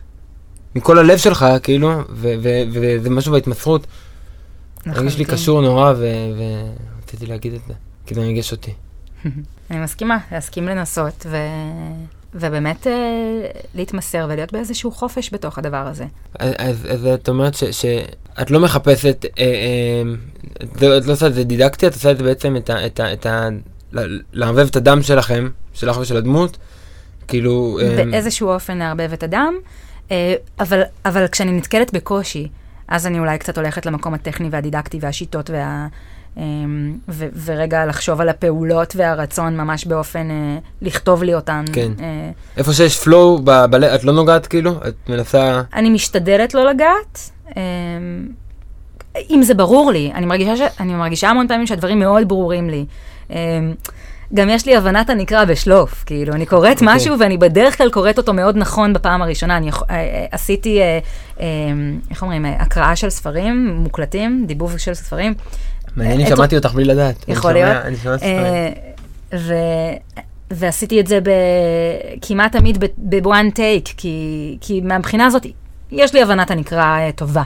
[0.75, 3.87] מכל הלב שלך, כאילו, וזה משהו בהתמסרות.
[4.85, 5.25] מרגיש לי לחלוטין.
[5.25, 7.73] קשור נורא, ורציתי להגיד את זה,
[8.05, 8.73] כי זה מרגש אותי.
[9.71, 11.37] אני מסכימה, להסכים לנסות, ו...
[12.33, 12.93] ובאמת אה,
[13.75, 16.05] להתמסר ולהיות באיזשהו חופש בתוך הדבר הזה.
[16.39, 20.13] אז, אז, אז את אומרת ש, שאת לא מחפשת, אה, אה,
[20.63, 22.85] את, לא, לא עושה את זה דידקטי, את עושה את זה בעצם, את ה...
[22.85, 23.47] את ה, את ה
[24.33, 26.57] לערבב את הדם שלכם, שלך ושל הדמות,
[27.27, 27.79] כאילו...
[27.81, 29.53] אה, באיזשהו אופן לערבב את הדם,
[30.59, 32.47] אבל, אבל כשאני נתקלת בקושי,
[32.87, 35.87] אז אני אולי קצת הולכת למקום הטכני והדידקטי והשיטות וה...
[36.37, 41.65] אמ, ו- ורגע לחשוב על הפעולות והרצון ממש באופן, אה, לכתוב לי אותן.
[41.73, 41.91] כן.
[41.99, 44.71] אה, איפה שיש flow, ב, ב, את לא נוגעת כאילו?
[44.87, 45.61] את מנסה...
[45.73, 47.29] אני משתדלת לא לגעת.
[47.57, 47.61] אמ,
[49.29, 50.61] אם זה ברור לי, אני מרגישה, ש...
[50.79, 52.85] אני מרגישה המון פעמים שהדברים מאוד ברורים לי.
[53.29, 53.35] אמ,
[54.33, 56.95] גם יש לי הבנת הנקרא בשלוף, כאילו, אני קוראת אוקיי.
[56.95, 59.57] משהו ואני בדרך כלל קוראת אותו מאוד נכון בפעם הראשונה.
[59.57, 60.99] אני אה, אה, עשיתי, אה,
[61.39, 61.45] אה,
[62.09, 65.33] איך אומרים, אה, הקראה של ספרים מוקלטים, דיבוב של ספרים.
[65.95, 67.15] מעניין אם את- שמעתי אותך בלי לדעת.
[67.27, 67.85] אני יכול שומע- להיות.
[67.85, 68.37] אני שומע ספרים.
[69.33, 69.93] אה.
[70.51, 71.29] ועשיתי את זה ב...
[72.21, 74.17] כמעט תמיד בוואן טייק, כי,
[74.61, 75.45] כי מהבחינה הזאת,
[75.91, 77.43] יש לי הבנת הנקרא אה, טובה.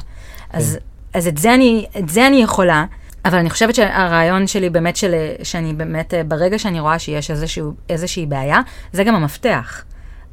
[0.53, 0.77] אז,
[1.13, 2.85] אז את, זה אני, את זה אני יכולה,
[3.25, 7.73] אבל אני חושבת שהרעיון שלי באמת, של, שאני באמת, אה, ברגע שאני רואה שיש איזשהו,
[7.89, 8.59] איזושהי בעיה,
[8.93, 9.83] זה גם המפתח.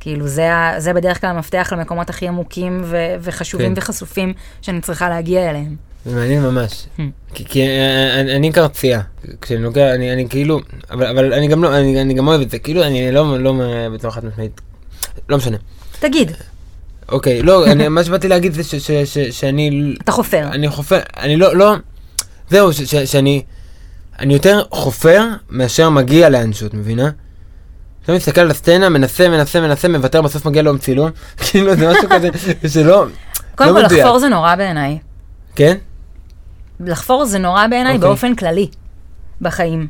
[0.01, 0.48] כאילו, זה,
[0.79, 3.81] זה בדרך כלל המפתח למקומות הכי עמוקים ו- וחשובים כן.
[3.83, 5.77] וחשופים שאני צריכה להגיע אליהם.
[6.05, 6.87] זה מעניין ממש.
[6.98, 7.01] Hmm.
[7.35, 9.01] כי- כי אה, אני אני קרצייה.
[9.40, 12.51] כשאני נוגע, אני אני כאילו, אבל אבל אני גם לא, אני אני גם אוהב את
[12.51, 12.59] זה.
[12.59, 14.61] כאילו, אני לא לא אה, בצורה חד משמעית.
[15.29, 15.57] לא משנה.
[16.01, 16.33] תגיד,
[17.09, 19.94] אוקיי, לא, אני- מה שבאתי להגיד זה ש- ש- ש- שאני...
[20.05, 20.48] אתה חופר.
[20.53, 21.74] אני חופר, אני לא, לא,
[22.51, 23.43] זהו, ש- ש- שאני,
[24.19, 27.11] אני יותר חופר מאשר מגיע לאנשהו, את מבינה?
[28.05, 31.11] אתה מסתכל על הסצנה, מנסה, מנסה, מנסה, מוותר, בסוף מגיע לו עם צילום,
[31.51, 32.29] כאילו זה משהו כזה,
[32.69, 33.05] שלא,
[33.55, 33.95] קודם לא כל.
[33.95, 34.99] לחפור זה נורא בעיניי.
[35.55, 35.77] כן?
[36.81, 38.09] לחפור זה נורא בעיניי אוקיי.
[38.09, 38.69] באופן כללי
[39.41, 39.87] בחיים.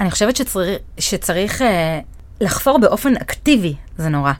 [0.00, 2.00] אני חושבת שצריך, שצריך אה,
[2.40, 4.32] לחפור באופן אקטיבי, זה נורא.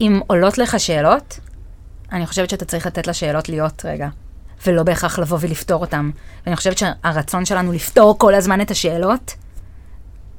[0.00, 1.40] אם עולות לך שאלות,
[2.12, 4.08] אני חושבת שאתה צריך לתת לשאלות להיות רגע,
[4.66, 6.10] ולא בהכרח לבוא ולפתור אותן.
[6.46, 9.34] ואני חושבת שהרצון שלנו לפתור כל הזמן את השאלות,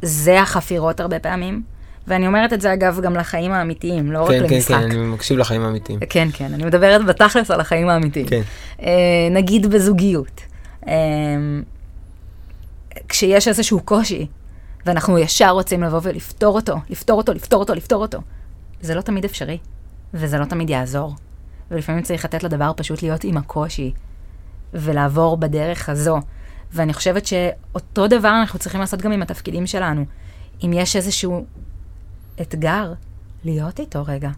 [0.02, 1.64] זה החפירות הרבה פעמים.
[2.08, 4.76] ואני אומרת את זה אגב גם לחיים האמיתיים, לא רק כן, כן, למשחק.
[4.76, 6.00] כן, אני מקשיב לחיים האמיתיים.
[6.10, 8.28] כן, כן, אני מדברת בתכלס על החיים האמיתיים.
[8.28, 8.42] כן.
[8.82, 10.42] אה, נגיד בזוגיות.
[10.88, 10.94] אה,
[13.10, 14.28] כשיש איזשהו קושי,
[14.86, 18.20] ואנחנו ישר רוצים לבוא ולפתור אותו, לפתור אותו, לפתור אותו, לפתור אותו,
[18.82, 19.58] זה לא תמיד אפשרי,
[20.14, 21.16] וזה לא תמיד יעזור.
[21.72, 23.94] ולפעמים צריך לתת לדבר פשוט להיות עם הקושי,
[24.74, 26.18] ולעבור בדרך הזו.
[26.74, 30.06] ואני חושבת שאותו דבר אנחנו צריכים לעשות גם עם התפקידים שלנו.
[30.64, 31.46] אם יש איזשהו
[32.42, 32.94] אתגר,
[33.44, 34.30] להיות איתו רגע.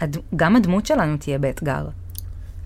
[0.00, 0.16] הד...
[0.36, 1.86] גם הדמות שלנו תהיה באתגר.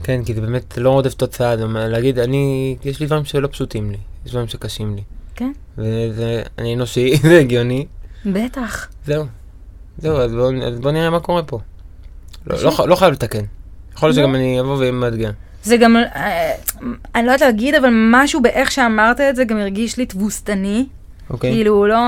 [0.02, 3.48] כן, כי זה באמת לא רודף תוצאה, זה אומר, להגיד, אני, יש לי דברים שלא
[3.48, 5.02] פשוטים לי, יש דברים שקשים לי.
[5.34, 5.52] כן.
[5.78, 7.86] וזה, אני אנושי, זה הגיוני,
[8.26, 8.88] בטח.
[9.06, 9.24] זהו.
[9.98, 11.60] זהו, אז בואו בוא נראה מה קורה פה.
[12.46, 13.44] לא, לא, לא חייב לתקן.
[13.94, 14.22] יכול להיות לא.
[14.22, 15.30] שגם אני אבוא ואהיה מאתגר.
[15.62, 16.52] זה גם, אה,
[17.14, 20.86] אני לא יודעת להגיד, אבל משהו באיך שאמרת את זה גם הרגיש לי תבוסתני.
[21.30, 21.52] אוקיי?
[21.52, 22.00] כאילו, לא,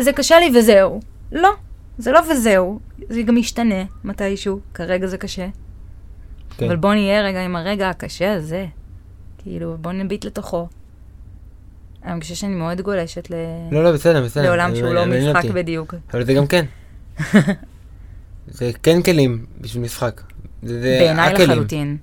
[0.00, 1.00] זה קשה לי וזהו.
[1.32, 1.50] לא,
[1.98, 2.80] זה לא וזהו.
[3.08, 4.60] זה גם ישתנה מתישהו.
[4.74, 5.46] כרגע זה קשה.
[6.56, 6.66] כן.
[6.66, 8.66] אבל בוא נהיה רגע עם הרגע הקשה הזה.
[9.38, 10.68] כאילו, בוא נביט לתוכו.
[12.04, 13.34] אני חושבת שאני מאוד גולשת ל...
[13.70, 14.42] לא, לא, בסדר, בסדר.
[14.42, 15.44] לעולם שהוא לא משחק.
[15.44, 15.94] בדיוק.
[16.14, 16.64] אבל זה גם כן.
[18.48, 20.20] זה כן כלים בשביל משחק.
[20.62, 21.34] בעיניי.
[21.34, 21.96] לחלוטין.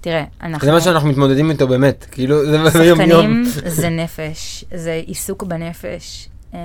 [0.00, 0.66] תראה, אנחנו...
[0.66, 2.06] זה מה שאנחנו מתמודדים איתו באמת.
[2.10, 3.44] כאילו, זה ביום יום.
[3.44, 6.28] שחקנים זה נפש, זה עיסוק בנפש.
[6.54, 6.58] אמ,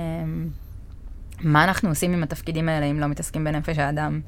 [1.40, 4.20] מה אנחנו עושים עם התפקידים האלה אם לא מתעסקים בנפש האדם?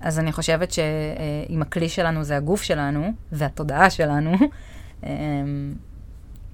[0.00, 4.32] אז אני חושבת שאם הכלי שלנו זה הגוף שלנו והתודעה שלנו,
[5.06, 5.74] אמ,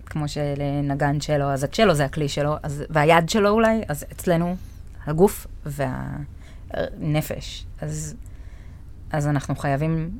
[0.06, 4.56] כמו שלנגן שלו, אז הצ'לו זה הכלי שלו, אז, והיד שלו אולי, אז אצלנו
[5.06, 7.66] הגוף והנפש.
[7.80, 8.14] אז,
[9.12, 10.10] אז אנחנו חייבים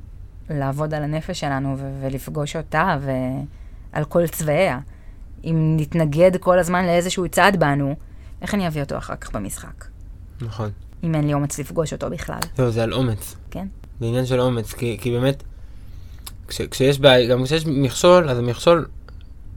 [0.59, 2.99] לעבוד על הנפש שלנו ו- ולפגוש אותה
[3.93, 4.79] ועל כל צבעיה.
[5.45, 7.95] אם נתנגד כל הזמן לאיזשהו צעד בנו,
[8.43, 9.85] איך אני אביא אותו אחר כך במשחק?
[10.41, 10.71] נכון.
[11.05, 13.37] אם אין לי אומץ לפגוש אותו בכלל, זהו, זה על אומץ.
[13.51, 13.67] כן?
[14.01, 15.43] זה עניין של אומץ, כי, כי באמת,
[16.49, 18.87] כש, כשיש בעיה, גם כשיש מכשול, אז המכשול,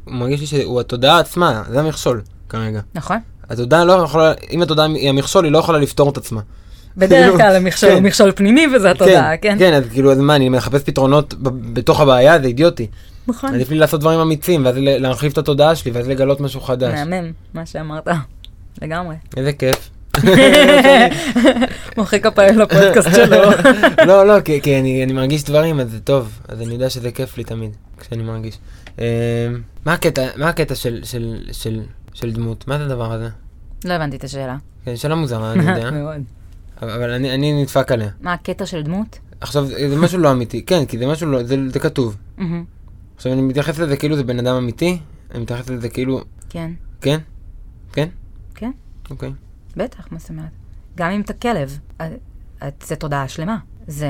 [0.05, 2.81] הוא מרגיש לי שהוא התודעה עצמה, זה המכשול כרגע.
[2.95, 3.17] נכון?
[3.49, 6.41] התודעה לא יכולה, אם התודעה היא המכשול, היא לא יכולה לפתור את עצמה.
[6.97, 8.05] בדרך כאילו, כלל המכשול הוא כן.
[8.05, 9.55] מכשול פנימי וזה התודעה, כן?
[9.59, 11.33] כן, אז כאילו, אז מה, אני מחפש פתרונות
[11.73, 12.87] בתוך הבעיה, זה אידיוטי.
[13.27, 13.53] נכון.
[13.53, 16.93] עדיף לי לעשות דברים אמיצים, ואז להרחיב את התודעה שלי, ואז לגלות משהו חדש.
[16.93, 18.07] מהמם, מה שאמרת.
[18.81, 19.15] לגמרי.
[19.37, 19.89] איזה כיף.
[21.97, 23.37] מוחא כפיים לפודקאסט שלו.
[24.07, 26.39] לא, לא, כי, אני, אני מרגיש דברים, אז זה טוב.
[26.47, 28.57] אז אני יודע שזה כיף לי תמיד, כשאני מרגיש.
[28.99, 29.05] אה,
[29.85, 31.81] מה הקטע, מה הקטע של, של, של,
[32.13, 32.67] של דמות?
[32.67, 33.29] מה זה הדבר הזה?
[33.85, 34.55] לא הבנתי את השאלה.
[34.85, 35.91] כן, שאלה מוזרה, אני יודע.
[35.91, 36.21] מאוד.
[36.81, 38.09] אבל, אני, אני נדפק עליה.
[38.21, 39.19] מה הקטע של דמות?
[39.41, 40.65] עכשיו, זה משהו לא אמיתי.
[40.65, 42.17] כן, כי זה משהו לא, זה, זה כתוב.
[42.37, 42.63] מהמם,
[43.15, 44.99] עכשיו, אני מתייחס לזה כאילו זה בן אדם אמיתי,
[45.31, 46.71] אני מתייחס לזה כאילו, כן.
[47.01, 47.19] כן?
[47.93, 48.09] כן?
[48.55, 48.71] כן.
[49.09, 49.31] אוקיי.
[49.77, 50.49] בטח, מה זאת אומרת?
[50.95, 52.09] גם אם אתה כלב, אה,
[52.61, 53.57] אה, זה תודעה שלמה.
[53.87, 54.09] זה,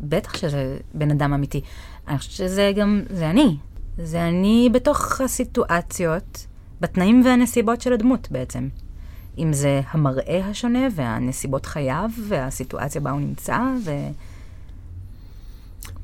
[0.00, 1.60] בטח שזה בן אדם אמיתי.
[2.08, 3.56] אני חושבת שזה גם, זה אני.
[3.98, 6.46] זה אני בתוך הסיטואציות,
[6.80, 8.68] בתנאים והנסיבות של הדמות בעצם.
[9.38, 13.90] אם זה המראה השונה והנסיבות חייו והסיטואציה בה הוא נמצא, ו...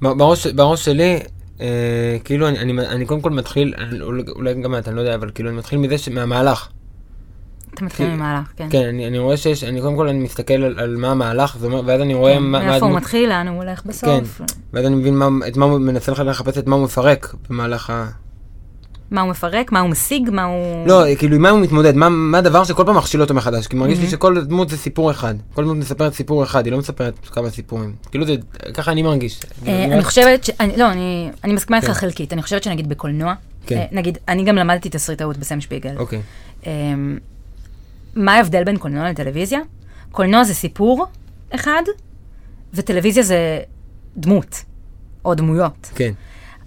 [0.01, 1.21] בראש, בראש שלי,
[1.61, 1.67] אה,
[2.25, 5.31] כאילו, אני, אני, אני קודם כל מתחיל, אני, אולי- גם את, אני לא יודע, אבל
[5.35, 6.69] כאילו, אני מתחיל מזה, ש- מהמהלך.
[7.75, 8.67] אתה מתחיל ממהלך, כן.
[8.71, 12.01] כן, אני, אני רואה שיש, אני קודם כל אני מסתכל על, על מה המהלך, ואז
[12.01, 14.41] אני רואה כן, מה, מה מאיפה הוא הדמות, מתחיל, לאן הוא הולך בסוף.
[14.73, 18.07] ואז אני מבין מה, את מה הוא מנסה לחפש את מה הוא מפרק במהלך ה...
[19.11, 20.87] מה הוא מפרק, מה הוא משיג, מה הוא...
[20.87, 21.95] לא, כאילו, עם מה הוא מתמודד?
[21.97, 23.67] מה- מה הדבר שכל פעם מכשיל אותו מחדש?
[23.67, 24.11] כי מרגיש לי Mhm.
[24.11, 25.35] שכל דמות זה סיפור אחד.
[25.55, 27.95] כל דמות מספרת סיפור אחד, היא לא מספרת כמה סיפורים.
[28.11, 28.35] כאילו, זה,
[28.75, 29.41] ככה אני מרגיש.
[29.67, 30.51] אה, אני אני חושבת ש...
[30.61, 31.93] אני- לא, אני אני מסכימה איתך כן.
[31.95, 32.33] חלקית.
[32.33, 33.35] אני חושבת שנגיד בקולנוע,
[33.67, 33.77] כן.
[33.77, 35.95] אה, נגיד, אני גם למדתי תסריטאות בסם שפיגל.
[35.99, 36.21] אוקיי,
[36.67, 37.19] אמ,
[38.15, 39.61] מה ההבדל בין קולנוע לטלוויזיה?
[40.13, 41.07] קולנוע זה סיפור
[41.55, 41.83] אחד,
[42.75, 43.59] וטלוויזיה זה
[44.17, 44.63] דמות,
[45.25, 45.91] או דמויות.
[45.95, 46.13] כן.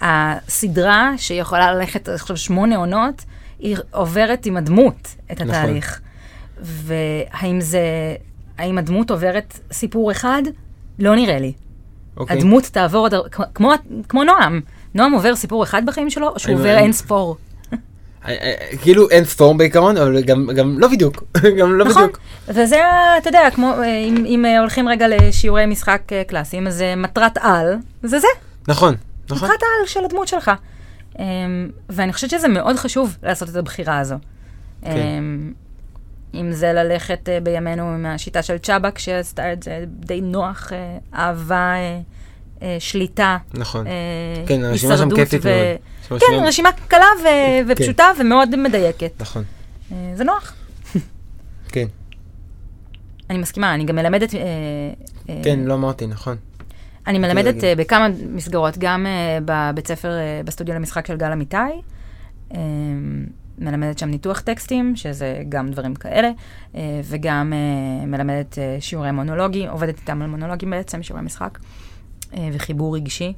[0.01, 3.23] הסדרה שיכולה ללכת עכשיו שמונה עונות,
[3.59, 4.95] היא עוברת עם הדמות
[5.31, 5.49] את נכון.
[5.49, 5.99] התהליך.
[6.61, 7.81] והאם זה,
[8.57, 10.41] האם הדמות עוברת סיפור אחד?
[10.99, 11.53] לא נראה לי.
[12.17, 12.37] אוקיי.
[12.37, 13.07] הדמות תעבור,
[13.53, 13.71] כמו,
[14.09, 14.61] כמו נועם.
[14.93, 17.37] נועם עובר סיפור אחד בחיים שלו, או שהוא עובר אני- אין ספור.
[17.73, 17.77] אה,
[18.29, 21.23] אה, כאילו אין ספור בעיקרון, אבל גם, גם לא בדיוק.
[21.59, 22.19] גם לא נכון, בדיוק.
[22.47, 26.67] וזה, ה- אתה יודע, כמו, אה, אם, אם אה, הולכים רגע לשיעורי משחק אה, קלאסיים,
[26.67, 28.27] אז אה, מטרת על, זה זה,
[28.67, 28.95] נכון,
[29.29, 29.37] נכון.
[29.49, 30.51] מטרת העל של הדמות שלך.
[31.19, 31.23] אמ,
[31.89, 34.15] ואני חושבת שזה מאוד חשוב לעשות את הבחירה הזו.
[34.81, 34.89] כן.
[34.97, 35.53] אמ,
[36.33, 40.97] אם זה ללכת אה, בימינו עם השיטה של צ'אבק, שעשתה את זה די נוח, אה,
[41.13, 41.99] אהבה, אה,
[42.61, 43.87] אה, שליטה, נכון.
[43.87, 43.91] אה,
[44.47, 45.55] כן, הרשימה שם כיפית מאוד.
[46.09, 49.11] כן, רשימה- רשימה קלה ו- ופשוטה ומאוד מדויקת.
[49.19, 49.43] נכון,
[50.15, 50.53] זה נוח.
[51.71, 51.85] כן.
[53.29, 54.29] אני מסכימה, אני גם מלמדת...
[55.43, 56.37] כן, לא אמרתי, נכון.
[57.09, 57.63] אני מלמדת להגיד.
[57.63, 61.57] אה, בכמה מסגרות, גם אה, בבית ספר, אה, בסטודיו למשחק של גל אמיתי.
[63.57, 66.31] מלמדת שם ניתוח טקסטים, שזה גם דברים כאלה,
[67.03, 67.53] וגם
[68.07, 71.59] מלמדת שיעורי מונולוגי, עובדת איתם על מונולוגים בעצם, שיעורי משחק,
[72.53, 73.33] וחיבור רגשי.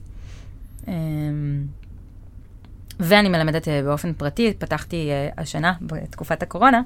[3.00, 6.82] ואני מלמדת באופן פרטי, פתחתי השנה, בתקופת הקורונה,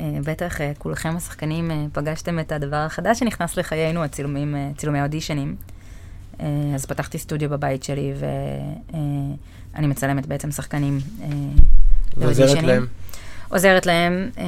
[0.00, 5.56] בטח כולכם השחקנים פגשתם את הדבר החדש שנכנס לחיינו, הצילומים, צילומי אודישנים.
[6.40, 8.12] אה, אז פתחתי סטודיו בבית שלי,
[9.74, 11.28] ואני מצלמת בעצם שחקנים אה,
[12.16, 12.62] ועוזרת.
[12.62, 12.86] להם.
[13.48, 14.30] עוזרת להם.
[14.38, 14.44] אה,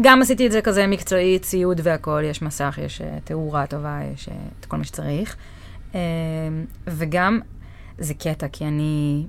[0.00, 4.28] גם עשיתי את זה כזה מקצועי, ציוד והכול, יש מסך, יש תאורה טובה, יש
[4.60, 5.36] את כל מה שצריך.
[6.86, 7.40] וגם,
[7.98, 9.26] זה קטע, כי אני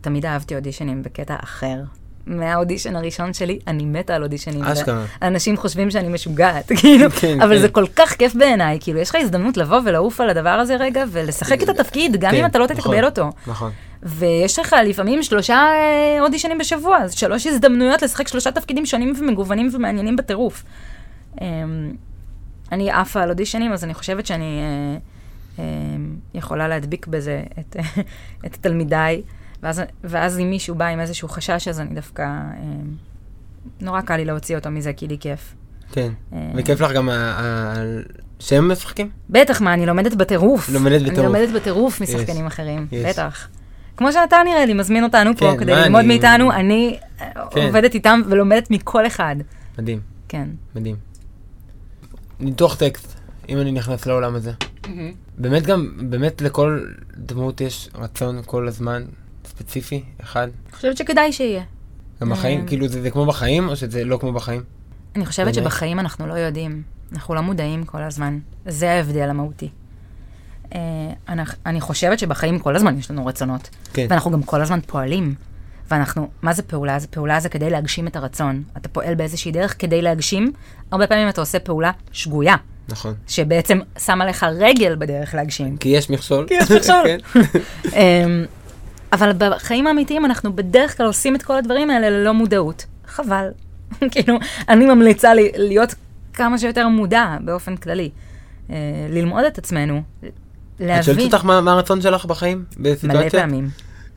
[0.00, 1.82] תמיד אהבתי אודישנים בקטע אחר.
[2.26, 4.62] מהאודישן הראשון שלי, אני מתה על אודישנים.
[4.62, 5.04] אשכרה.
[5.22, 7.60] אנשים חושבים שאני משוגעת, כאילו, כן, אבל כן.
[7.60, 11.04] זה כל כך כיף בעיניי, כאילו, יש לך הזדמנות לבוא ולעוף על הדבר הזה רגע,
[11.10, 12.76] ולשחק את התפקיד, גם כן, אם אתה לא נכון.
[12.76, 13.30] תקבל אותו.
[13.46, 13.70] נכון.
[14.02, 19.68] ויש לך לפעמים שלושה אה, אודישנים בשבוע, אז שלוש הזדמנויות לשחק שלושה תפקידים שונים ומגוונים
[19.72, 20.64] ומעניינים בטירוף.
[21.40, 21.46] אה,
[22.72, 24.98] אני עפה על אודישנים, אז אני חושבת שאני אה,
[25.58, 25.64] אה,
[26.34, 27.76] יכולה להדביק בזה את,
[28.46, 29.22] את תלמידיי,
[29.62, 32.58] ואז, ואז אם מישהו בא עם איזשהו חשש, אז אני דווקא, אה,
[33.80, 35.54] נורא קל לי להוציא אותו מזה, כי לי כיף.
[35.92, 36.12] כן.
[36.32, 37.08] אה, וכיף לך גם
[38.38, 39.10] שהם משחקים?
[39.30, 40.68] בטח, מה, אני לומדת בטירוף.
[40.68, 41.18] לומדת בטירוף.
[41.18, 42.02] אני לומדת בטירוף Yes.
[42.02, 43.08] משחקנים אחרים, Yes.
[43.08, 43.48] בטח.
[43.96, 47.26] כמו שאתה נראה לי, מזמין אותנו פה כן, כדי מה, ללמוד אני- מאיתנו, אני אה,
[47.50, 47.66] כן.
[47.66, 49.36] עובדת איתם ולומדת מכל אחד.
[49.78, 50.48] מדהים, כן.
[50.76, 50.96] מדהים.
[52.40, 53.14] ניתוח טקסט,
[53.48, 54.52] אם אני נכנס לעולם הזה.
[55.38, 56.80] באמת גם, באמת לכל
[57.16, 59.02] דמות יש רצון כל הזמן
[59.56, 60.48] ספציפי, אחד.
[60.66, 61.62] אני חושבת שכדאי שיהיה.
[62.20, 62.66] גם בחיים, אה.
[62.66, 64.62] כאילו זה, זה כמו בחיים, או שזה לא כמו בחיים?
[65.16, 65.54] אני חושבת באמת?
[65.54, 68.38] שבחיים אנחנו לא יודעים, אנחנו לא מודעים כל הזמן.
[68.66, 69.68] זה ההבדל המהותי.
[70.74, 70.80] אה,
[71.66, 73.68] אני חושבת שבחיים כל הזמן יש לנו רצונות.
[73.92, 74.06] כן.
[74.10, 75.34] ואנחנו גם כל הזמן פועלים.
[75.90, 76.98] ואנחנו, מה זה פעולה?
[76.98, 78.62] זה פעולה זה כדי להגשים את הרצון.
[78.76, 80.52] אתה פועל באיזושהי דרך כדי להגשים.
[80.92, 82.56] הרבה פעמים אתה עושה פעולה שגויה,
[82.88, 83.14] נכון.
[83.28, 85.76] שבעצם שמה לך רגל בדרך להגשים.
[85.76, 86.46] כי יש מכשול.
[86.48, 87.06] כי יש מכשול.
[89.12, 92.86] אבל בחיים האמיתיים אנחנו בדרך כלל עושים את כל הדברים האלה ללא מודעות.
[93.06, 93.48] חבל.
[94.12, 94.38] כאילו,
[94.68, 95.94] אני ממליצה לי להיות
[96.32, 98.10] כמה שיותר מודע באופן כללי.
[98.70, 98.76] אה,
[99.10, 100.30] ללמוד את עצמנו, את
[100.80, 101.02] להבין.
[101.02, 102.64] שואלת אותך מה מה הרצון שלך בחיים?
[102.76, 103.20] בסיטואציה?
[103.20, 103.68] מלא פעמים.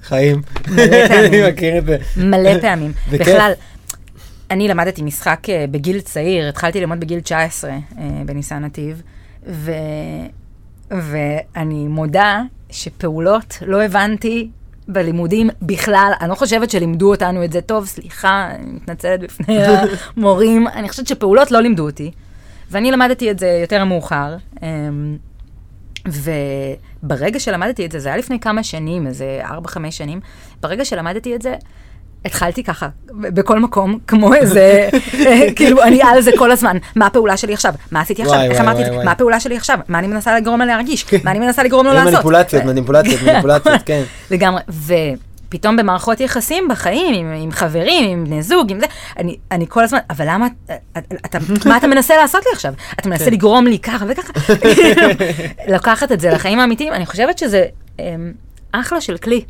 [0.03, 0.41] חיים.
[0.67, 1.25] מלא פעמים.
[1.25, 1.97] אני מכיר את זה.
[2.17, 2.91] מלא פעמים.
[3.11, 3.51] בכלל,
[4.51, 7.77] אני למדתי משחק אה, בגיל צעיר, התחלתי ללמוד בגיל 19 אה,
[8.25, 9.01] בניסן נתיב,
[9.47, 9.71] ו...
[10.91, 14.49] ואני מודה שפעולות לא הבנתי
[14.89, 16.11] בלימודים בכלל.
[16.21, 19.57] אני לא חושבת שלימדו אותנו את זה טוב, סליחה, אני מתנצלת בפני
[20.17, 20.67] המורים.
[20.67, 22.11] אני חושבת שפעולות לא לימדו אותי,
[22.71, 24.35] ואני למדתי את זה יותר מאוחר.
[24.63, 25.17] אמ,
[26.07, 30.19] וברגע שלמדתי את זה, זה היה לפני כמה שנים, איזה 4-5 שנים,
[30.61, 31.55] ברגע שלמדתי את זה,
[32.25, 34.89] התחלתי ככה, בכל מקום, כמו איזה,
[35.55, 36.77] כאילו, אני על זה כל הזמן.
[36.95, 37.73] מה הפעולה שלי עכשיו?
[37.91, 38.41] מה עשיתי עכשיו?
[38.41, 39.03] איך אמרתי את זה?
[39.03, 39.79] מה הפעולה שלי עכשיו?
[39.87, 41.05] מה אני מנסה לגרום לה להרגיש?
[41.23, 42.13] מה אני מנסה לגרום לו לעשות?
[42.13, 44.03] מניפולציות, מניפולציות, מניפולציות, כן.
[44.31, 44.61] לגמרי,
[45.47, 48.85] ופתאום במערכות יחסים בחיים, עם, עם חברים, עם בני זוג, עם זה,
[49.17, 50.47] אני, אני כל הזמן, אבל למה,
[51.25, 52.73] אתה, מה אתה מנסה לעשות לי עכשיו?
[52.99, 53.31] אתה מנסה כן.
[53.31, 54.33] לגרום לי ככה וככה?
[54.33, 55.07] כאילו,
[55.75, 57.65] לקחת את זה לחיים האמיתיים, אני חושבת שזה
[57.99, 58.31] אמ,
[58.71, 59.41] אחלה של כלי,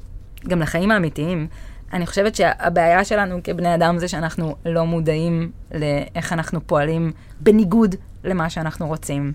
[0.48, 1.48] גם לחיים האמיתיים.
[1.94, 8.50] אני חושבת שהבעיה שלנו כבני אדם זה שאנחנו לא מודעים לאיך אנחנו פועלים בניגוד למה
[8.50, 9.34] שאנחנו רוצים.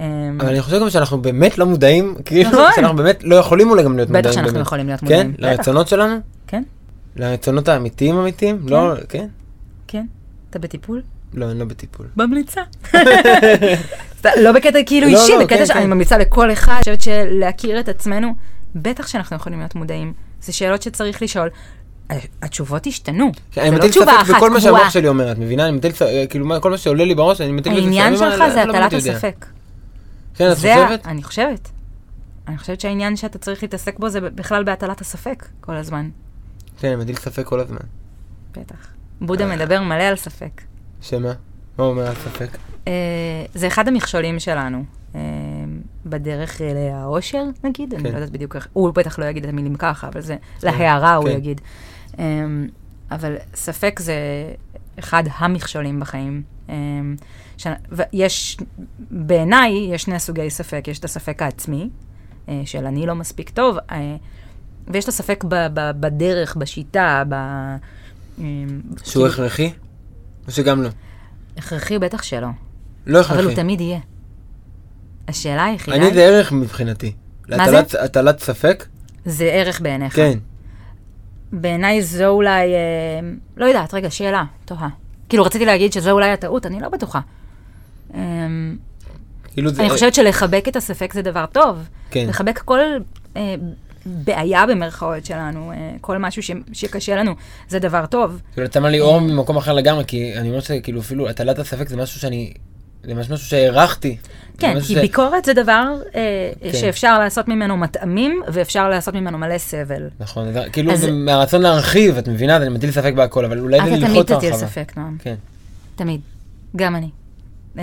[0.00, 2.70] אמ, אבל אני חושב גם שאנחנו באמת לא מודעים, כאילו, נכון.
[2.74, 4.24] שאנחנו באמת לא יכולים אולי גם להיות מודעים.
[4.24, 4.60] בטח שאנחנו.
[4.60, 5.06] יכולים להיות כן?
[5.06, 5.32] מודעים.
[5.32, 5.42] בטח.
[5.42, 6.16] לרצונות שלנו?
[6.46, 6.62] כן,
[7.16, 8.58] לרצונות האמיתיים אמיתיים?
[8.68, 9.26] לא, כן?
[9.86, 10.06] כן.
[10.50, 11.02] אתה בטיפול?
[11.34, 12.06] לא, אני לא בטיפול.
[12.16, 12.60] ממליצה.
[14.44, 15.90] לא בקטע כאילו לא, אישי, לא, בקטע כן, שאני כן.
[15.90, 16.72] ממליצה לכל אחד.
[16.72, 18.34] אני חושבת שלהכיר את עצמנו,
[18.74, 20.12] בטח שאנחנו יכולים להיות מודעים.
[20.42, 21.48] זה שאלות שצריך לשאול.
[22.42, 23.30] התשובות השתנו.
[23.52, 24.60] כן, זה אני לא מטיל תשובה ספק אחת בכל מה קבועה.
[24.78, 25.68] שהמוח שלי אומר, את מבינה?
[25.68, 27.82] אני מטיל ספק, כאילו, כל מה שעולה לי בראש, אני מטיל ספק.
[27.82, 28.92] העניין אני שלך לא- זה לא הטלת.
[28.92, 29.46] הספק.
[30.34, 31.06] כן, את חושבת?
[31.06, 31.68] אני חושבת.
[32.48, 36.08] אני חושבת שהעניין שאתה צריך להתעסק בו זה בכלל בהטלת הספק כל הזמן.
[36.80, 37.76] כן, אני מטיל ספק כל הזמן.
[38.56, 38.76] בטח.
[39.20, 39.56] בודה אה.
[39.56, 40.62] מדבר מלא על ספק.
[41.02, 41.32] שמה?
[41.78, 42.48] מה הוא אומר על ספק?
[42.88, 42.92] אה,
[43.54, 44.84] זה אחד המכשולים שלנו.
[46.06, 46.72] בדרך אה,
[47.04, 48.08] לאושר, נגיד, אני כן.
[48.10, 51.14] לא יודעת בדיוק איך, הוא בטח לא יגיד את המילים ככה, אבל זה כן, להערה
[51.14, 51.30] הוא כן.
[51.30, 51.60] יגיד.
[52.18, 52.24] אה,
[53.10, 54.14] אבל ספק זה
[54.98, 56.42] אחד המכשולים בחיים.
[56.70, 56.74] אה,
[57.56, 58.56] ש- ויש,
[59.10, 60.84] בעיניי, יש שני סוגי ספק.
[60.88, 61.90] יש את הספק העצמי,
[62.48, 64.16] אה, של אני לא מספיק טוב, אה,
[64.88, 67.34] ויש את הספק ב- ב- בדרך, בשיטה, ב...
[67.34, 67.76] אה,
[68.38, 68.48] שהוא
[69.04, 69.72] כאילו, הכרחי?
[70.46, 70.88] או שגם לא?
[71.56, 72.48] הכרחי בטח שלא,
[73.06, 73.54] לא אבל הוא הכרחי.
[73.56, 73.98] תמיד יהיה.
[75.28, 77.12] השאלה היחידה אני זה ערך מבחינתי.
[77.48, 78.04] מה זה?
[78.04, 78.86] הטלת ספק?
[79.24, 80.16] זה ערך בעיניך.
[80.16, 80.38] כן.
[81.52, 83.20] בעיניי זו אולי, אה,
[83.56, 84.88] לא יודעת, רגע, שאלה, תוהה.
[85.28, 87.20] כאילו, רציתי להגיד שזו אולי הטעות, אני לא בטוחה.
[88.14, 88.20] אה,
[89.52, 89.82] כאילו זה...
[89.82, 91.88] אני חושבת שלחבק את הספק זה דבר טוב.
[92.10, 92.26] כן.
[92.28, 92.78] לחבק כל
[93.36, 93.54] אה,
[94.06, 97.34] בעיה במרכאות שלנו, אה, כל משהו ש, שקשה לנו,
[97.68, 98.40] זה דבר טוב.
[98.52, 101.88] כאילו, אתה אומר לי אור ממקום אחר לגמרי, כי אני אומר שכאילו אפילו הטלת הספק
[101.88, 102.52] זה משהו שאני...
[103.06, 104.16] זה ממש משהו שהערכתי.
[104.22, 106.20] זה כן, כי ש- ביקורת זה דבר אה,
[106.62, 106.72] כן.
[106.72, 110.08] שאפשר לעשות ממנו מטעמים, ואפשר לעשות ממנו מלא סבל.
[110.20, 112.56] נכון, זה- כאילו אז- זה מהרצון להרחיב, את מבינה?
[112.56, 114.66] אז אני מטיל ספק בהכל, אבל אולי זה אתה תמיד ללחוץ תטיל הרחבה.
[114.68, 115.16] ספק, נועם.
[115.22, 115.34] כן.
[115.96, 116.20] תמיד.
[116.76, 117.08] גם אני.
[117.74, 117.78] Um,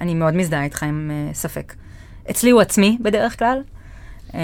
[0.00, 1.74] אני מאוד מזדהה איתך עם uh, ספק.
[2.30, 3.58] אצלי הוא עצמי בדרך כלל,
[4.30, 4.34] um,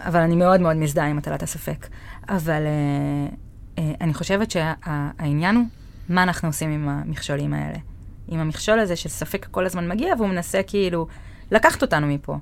[0.00, 1.86] אבל אני מאוד מאוד מזדהה עם הטלת הספק.
[2.28, 3.34] אבל uh,
[3.78, 5.64] uh, אני חושבת שהעניין הוא
[6.08, 7.78] מה אנחנו עושים עם המכשולים האלה.
[8.32, 11.06] עם המכשול הזה של ספק כל הזמן מגיע, והוא מנסה כאילו
[11.50, 12.36] לקחת אותנו מפה.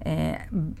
[0.00, 0.06] Uh,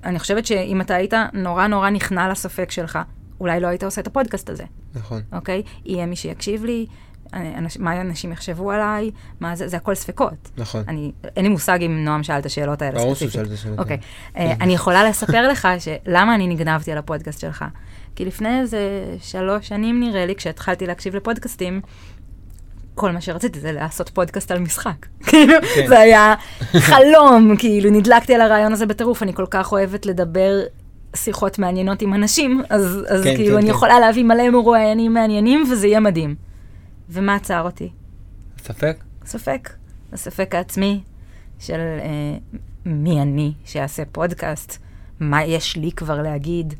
[0.04, 2.98] אני חושבת שאם אתה היית נורא נורא נכנע לספק שלך,
[3.40, 4.64] אולי לא היית עושה את הפודקאסט הזה.
[4.94, 5.22] נכון.
[5.32, 5.62] אוקיי?
[5.84, 6.86] יהיה מי שיקשיב לי,
[7.34, 10.50] אנש, מה אנשים יחשבו עליי, מה זה, זה הכל ספקות.
[10.56, 10.84] נכון.
[10.88, 13.32] אני, אין לי מושג אם נועם שאל את השאלות האלה ברור ספציפית.
[13.32, 13.78] ששאלת שאלות.
[13.78, 13.98] אוקיי.
[14.36, 17.64] אה, אני יכולה לספר לך שלמה אני נגנבתי על הפודקאסט שלך.
[18.16, 18.80] כי לפני איזה
[19.20, 21.80] שלוש שנים נראה לי, כשהתחלתי להקשיב לפודקאסטים,
[22.96, 25.06] כל מה שרציתי זה לעשות פודקאסט על משחק.
[25.26, 25.86] כאילו, כן.
[25.88, 26.34] זה היה
[26.78, 30.60] חלום, כאילו, נדלקתי על הרעיון הזה בטירוף, אני כל כך אוהבת לדבר
[31.16, 33.70] שיחות מעניינות עם אנשים, אז, אז כן, כאילו, כן, אני כן.
[33.70, 36.34] יכולה להביא מלא מרואיינים מעניינים, וזה יהיה מדהים.
[37.08, 37.90] ומה עצר אותי?
[38.62, 39.04] ספק?
[39.26, 39.70] ספק.
[40.12, 41.00] הספק העצמי
[41.58, 42.38] של אה,
[42.86, 44.78] מי אני שיעשה פודקאסט,
[45.20, 46.74] מה יש לי כבר להגיד,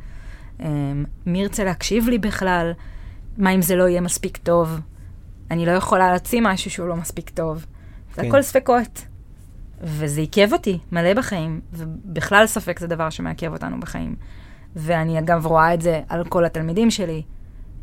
[0.61, 0.67] אה,
[1.27, 2.73] מי ירצה להקשיב לי בכלל,
[3.39, 4.81] מה אם זה לא יהיה מספיק טוב.
[5.51, 7.67] אני לא יכולה להוציא משהו שהוא לא מספיק טוב.
[8.15, 8.29] זה כן.
[8.29, 9.07] הכל ספקות.
[9.81, 14.17] וזה עיכב אותי מלא בחיים, ובכלל ספק זה דבר שמעכב אותנו בחיים.
[14.77, 17.23] ואני אגב רואה את זה על כל התלמידים שלי.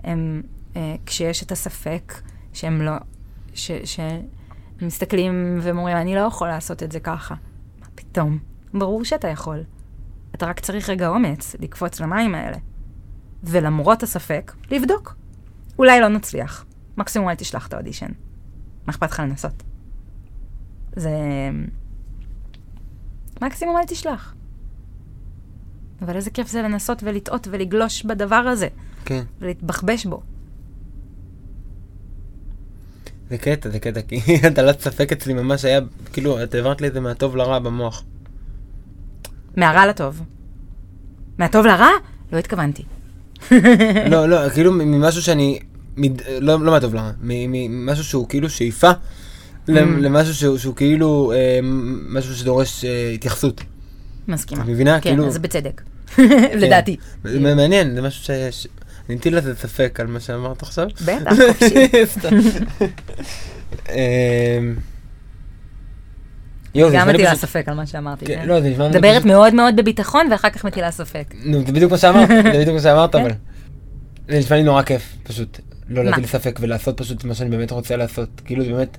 [0.04, 0.42] הם,
[0.76, 2.14] אה, כשיש את הספק,
[2.54, 2.92] שהם לא,
[3.54, 4.22] ש, שהם
[4.82, 7.36] מסתכלים ואומרים, אני לא יכול לעשות את זה ככה.
[7.80, 8.40] מה פתאום?
[8.74, 9.64] ברור שאתה יכול.
[10.36, 12.58] אתה רק צריך רגע אומץ לקפוץ למים האלה.
[13.44, 15.16] ולמרות הספק, לבדוק.
[15.80, 16.66] אולי לא נצליח.
[16.98, 18.12] מקסימום אל תשלח את האודישן.
[18.88, 19.64] מה אכפת לך לנסות?
[20.96, 21.10] זה...
[23.42, 24.36] מקסימום אל תשלח.
[26.02, 28.68] אבל איזה כיף זה לנסות ולטעות ולגלוש בדבר הזה,
[29.06, 29.24] כן.
[29.40, 30.22] ולהתבחבש בו.
[33.30, 35.80] זה קטע, זה קטע, כי הטלת ספק אצלי ממש היה,
[36.14, 38.04] כאילו, את העברת לי את זה מהטוב לרע במוח.
[39.58, 40.22] מהרע לטוב.
[41.38, 41.90] מהטוב לרע?
[42.32, 42.84] לא התכוונתי.
[44.12, 45.60] לא, לא, כאילו ממשהו שאני,
[45.98, 49.72] מד- לא לא מהטוב מ- ממשהו שהוא כאילו שאיפה, Mm.
[50.00, 51.60] למשהו שהוא- שהוא כאילו, אה,
[52.10, 53.62] משהו שדורש אה, התייחסות.
[54.28, 54.64] מסכימה.
[54.64, 55.00] את מבינה?
[55.02, 55.82] כן, כאילו- אז בצדק.
[56.56, 56.98] לדעתי.
[57.24, 58.68] זה מעניין, זה משהו שיש...
[59.10, 60.88] אני מטיל לזה ספק על מה שאמרת עכשיו.
[61.06, 61.88] בטח, חופשי.
[63.90, 64.76] אמ,
[66.76, 68.26] זה גם מטילה ספק על מה שאמרתי.
[68.26, 68.48] כן, כן.
[68.48, 71.34] לא, זה נשמע מדברת מאוד מאוד בביטחון, ואחר כך מטילה ספק.
[71.46, 73.22] נו, זה בדיוק מה שאמרת, זה בדיוק מה שאמרת, כן.
[73.22, 73.32] אבל...
[74.30, 75.60] זה נשמע לי נורא כיף, פשוט.
[75.88, 76.04] לא?
[76.04, 78.42] להטיל ספק ולעשות פשוט מה שאני באמת רוצה לעשות.
[78.46, 78.98] כאילו, זה באמת...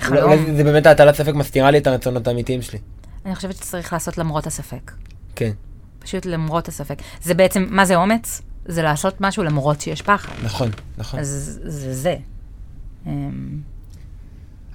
[0.00, 0.22] חלום.
[0.24, 2.78] אולי זה- זה באמת ההטלת ספק מסתירה לי את הרצונות האמיתיים שלי.
[3.26, 4.92] אני חושבת שצריך לעשות למרות הספק.
[5.36, 5.50] כן.
[5.98, 6.98] פשוט למרות הספק.
[7.22, 8.42] זה בעצם, מה זה אומץ?
[8.66, 10.32] זה לעשות משהו למרות שיש פחד.
[10.44, 11.20] נכון, נכון.
[11.20, 12.16] אז זה זה.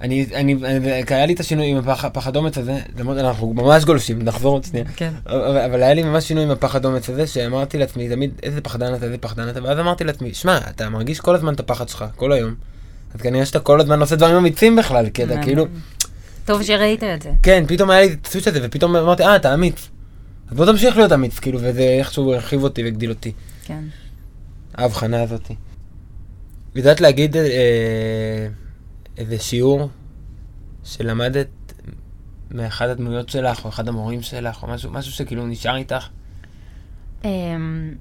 [0.00, 0.56] אני, אני,
[1.10, 4.64] היה לי את השינוי עם הפח- הפחד אומץ הזה, למרות אנחנו ממש גולשים, נחזור עוד
[4.64, 4.84] שנייה.
[4.96, 5.10] כן.
[5.26, 9.06] אבל, היה לי ממש שינוי עם הפחד אומץ הזה, שאמרתי לעצמי תמיד איזה פחדן אתה,
[9.06, 12.32] איזה פחדן אתה, ואז אמרתי לעצמי, שמע, אתה מרגיש כל הזמן את הפחד שלך, כל
[12.32, 12.54] היום.
[13.14, 15.44] אז כנראה שאתה כל הזמן עושה דברים אמיצים בכלל, כי אתה מהמם.
[15.44, 15.66] כאילו,
[16.44, 17.30] טוב שראית את זה.
[17.42, 19.88] כן, פתאום היה לי את הסוויץ' הזה, ופתאום אמרתי, אה, אתה אמיץ.
[20.50, 23.32] אז בוא תמשיך להיות אמיץ, כאילו, וזה איכשהו הרחיב אותי והגדיל אותי,
[23.64, 23.82] כן.
[24.74, 25.54] ההבחנה הזאתי.
[26.74, 27.42] וידעת להגיד אה,
[29.18, 29.88] איזה שיעור
[30.84, 31.48] שלמדת
[32.50, 36.08] מאחד הדמויות שלך, או אחד המורים שלך, או משהו, משהו שכאילו נשאר איתך?
[37.24, 37.94] אמ,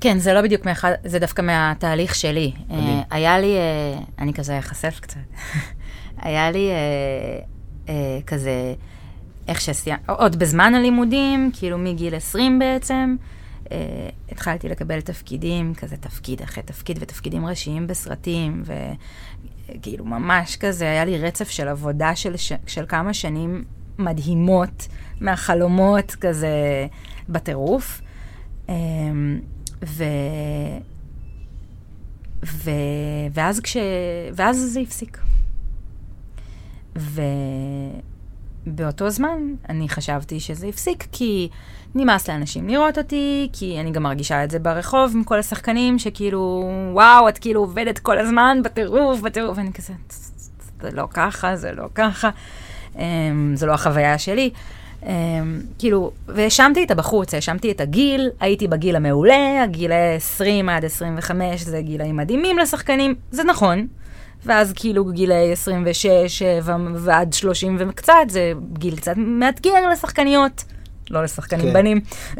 [0.00, 2.52] כן, זה לא בדיוק מאחד, זה דווקא מהתהליך שלי.
[2.70, 5.20] אה, היה לי, אה, אני כזה אחשף קצת,
[6.22, 6.70] היה לי
[7.88, 7.94] אה,
[8.26, 8.74] כזה,
[9.48, 13.16] איך שסיימתי, עוד בזמן הלימודים, כאילו מגיל 20 בעצם,
[14.28, 18.62] התחלתי לקבל תפקידים, כזה תפקיד אחרי תפקיד, ותפקידים ראשיים בסרטים,
[19.68, 22.34] וכאילו ממש כזה, היה לי רצף של עבודה של.
[22.66, 23.64] של כמה שנים
[23.98, 24.88] מדהימות,
[25.20, 26.86] מהחלומות כזה
[27.28, 28.00] בטירוף.
[28.68, 29.40] אמ,
[29.84, 30.04] ו...
[32.44, 32.70] ו...
[33.32, 33.76] ואז כש...
[34.34, 35.18] ואז זה הפסיק.
[38.66, 39.38] ובאותו זמן
[39.68, 41.48] אני חשבתי שזה הפסיק כי
[41.94, 46.70] נמאס לאנשים לראות אותי, כי אני גם מרגישה את זה ברחוב עם כל השחקנים, שכאילו,
[46.92, 49.92] וואו, את כאילו עובדת כל הזמן בטירוף, בטירוף, ואני כזה,
[50.82, 52.30] זה לא ככה, זה לא ככה,
[52.98, 54.50] אמ, זה לא החוויה שלי.
[55.02, 55.06] Um,
[55.78, 61.80] כאילו, והאשמתי את הבחוץ, האשמתי את הגיל, הייתי בגיל המעולה, הגילי 20 עד 25 זה
[61.80, 63.86] גילאים מדהימים לשחקנים, זה נכון.
[64.44, 70.64] ואז כאילו גילי 26 ו- ועד 30 וקצת, זה גיל קצת מאתגר לשחקניות,
[71.10, 71.72] לא לשחקנים כן.
[71.72, 72.00] בנים.
[72.32, 72.38] Uh,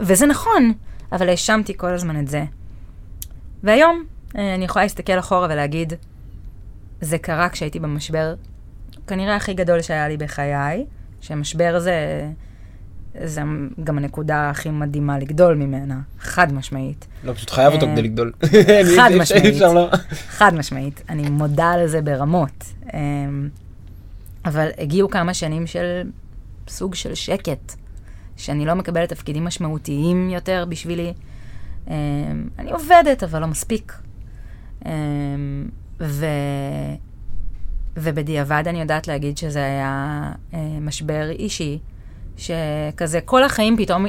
[0.00, 0.72] וזה נכון,
[1.12, 2.44] אבל האשמתי כל הזמן את זה.
[3.62, 5.92] והיום uh, אני יכולה להסתכל אחורה ולהגיד,
[7.00, 8.34] זה קרה כשהייתי במשבר,
[9.06, 10.84] כנראה הכי גדול שהיה לי בחיי.
[11.22, 12.26] שמשבר זה,
[13.24, 13.40] זה
[13.84, 17.06] גם הנקודה הכי מדהימה לגדול ממנה, חד משמעית.
[17.24, 18.32] לא, פשוט חייב אותו אה, כדי לגדול.
[18.96, 19.54] חד משמעית.
[19.74, 19.88] לא.
[20.10, 22.64] חד משמעית, אני מודה על זה ברמות.
[22.94, 23.48] אמ,
[24.44, 26.02] אבל הגיעו כמה שנים של
[26.68, 27.74] סוג של שקט,
[28.36, 31.12] שאני לא מקבלת תפקידים משמעותיים יותר בשבילי.
[31.88, 31.94] אמ,
[32.58, 33.92] אני עובדת, אבל לא מספיק.
[34.86, 34.90] אמ,
[36.00, 36.26] ו...
[37.96, 41.78] ובדיעבד אני יודעת להגיד שזה היה אה, משבר אישי,
[42.36, 44.06] שכזה כל החיים פתאום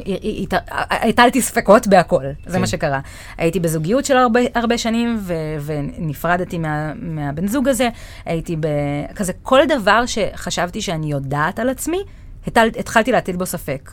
[0.90, 2.60] הטלתי ספקות בהכל, זה כן.
[2.60, 3.00] מה שקרה.
[3.38, 5.34] הייתי בזוגיות של הרבה, הרבה שנים ו,
[5.66, 7.90] ונפרדתי מה, מהבן זוג הזה,
[8.26, 12.04] הייתי בכזה כל דבר שחשבתי שאני יודעת על עצמי,
[12.48, 13.92] הטל, התחלתי להטיל בו ספק.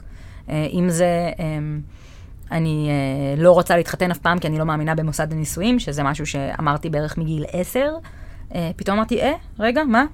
[0.51, 1.31] אה, אם זה...
[1.39, 1.81] אמ,
[2.53, 6.27] אני אה, לא רוצה להתחתן אף פעם כי אני לא מאמינה במוסד הנישואים, שזה משהו
[6.27, 7.93] שאמרתי בערך מגיל עשר.
[8.55, 10.05] אה, פתאום אמרתי, אה, רגע, מה?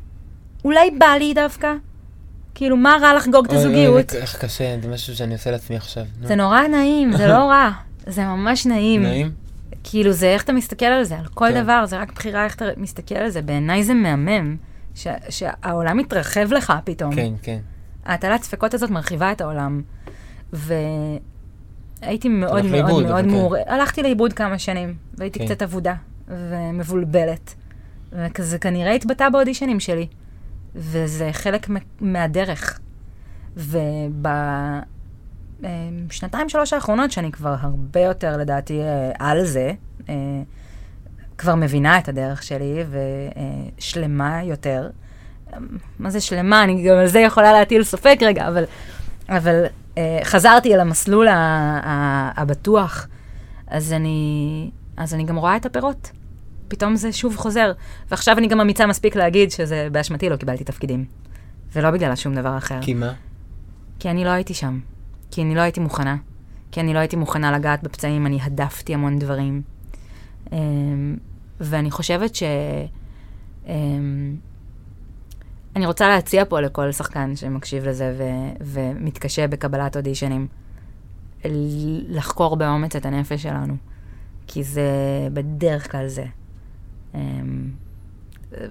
[0.65, 1.73] אולי בא לי דווקא?
[2.55, 4.15] כאילו, מה רע לחגוג את אוי, הזוגיות?
[4.15, 6.05] איך קשה, זה משהו שאני עושה לעצמי עכשיו.
[6.23, 7.71] זה נורא נעים, זה לא רע.
[8.07, 9.03] זה ממש נעים.
[9.03, 9.31] נעים?
[9.85, 11.63] כאילו, זה איך אתה מסתכל על זה, על כל כן.
[11.63, 13.43] דבר, זה רק בחירה איך אתה מסתכל על זה.
[13.43, 14.57] בעיניי זה מהמם,
[14.95, 17.15] ש- שהעולם מתרחב לך פתאום.
[17.15, 17.59] כן, כן.
[18.05, 19.83] ההטלת ספקות הזאת מרחיבה את העולם.
[20.53, 23.29] והייתי מאוד הלכת מאוד לאיבוד, מאוד אבל כן.
[23.31, 23.65] מעורבת.
[23.67, 25.47] הלכתי לאיבוד כמה שנים, והייתי כן.
[25.47, 25.95] קצת אבודה
[26.29, 27.55] ומבולבלת.
[28.13, 30.07] וכזה כנראה התבטא באודישנים שלי.
[30.75, 31.67] וזה חלק
[32.01, 32.81] מהדרך.
[35.61, 39.73] ובשנתיים שלוש האחרונות, שאני כבר הרבה יותר לדעתי אה, על זה,
[40.09, 40.15] אה,
[41.39, 42.85] כבר מבינה את הדרך שלי
[43.79, 44.91] ושלמה יותר.
[45.99, 46.65] מה זה שלמה?
[46.65, 48.65] אני גם על זה יכולה להטיל ספק רגע, אבל,
[49.29, 49.65] אבל
[49.99, 51.35] אה, חזרתי אל המסלול ה-
[51.85, 53.07] ה- הבטוח,
[53.67, 56.11] אז אני, אז אני גם רואה את הפירות.
[56.69, 57.73] פתאום זה שוב חוזר.
[58.11, 61.05] ועכשיו אני גם אמיצה מספיק להגיד שזה באשמתי לא קיבלתי תפקידים.
[61.73, 62.79] ולא בגלל שום דבר אחר.
[62.83, 63.13] כי מה?
[63.99, 64.81] כי אני לא הייתי שם.
[65.31, 66.17] כי אני לא הייתי מוכנה.
[66.73, 69.63] כי אני לא הייתי מוכנה לגעת בפצעים, אני הדפתי המון דברים.
[70.53, 71.17] אמ,
[71.61, 72.43] ואני חושבת ש...
[73.67, 74.37] אמ,
[75.77, 80.47] אני רוצה להציע פה לכל שחקן שמקשיב לזה ו- ומתקשה בקבלת אודישנים,
[82.09, 83.77] לחקור באומץ את הנפש שלנו,
[84.47, 84.91] כי זה
[85.33, 86.25] בדרך כלל זה.
[87.15, 87.71] אמ,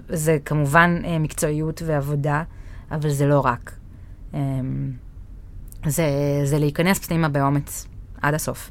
[0.08, 2.42] זה כמובן אה, מקצועיות ועבודה,
[2.90, 3.72] אבל זה לא רק.
[4.34, 4.92] אמ,
[5.86, 6.04] זה,
[6.44, 7.86] זה להיכנס פנימה באומץ
[8.22, 8.70] עד הסוף,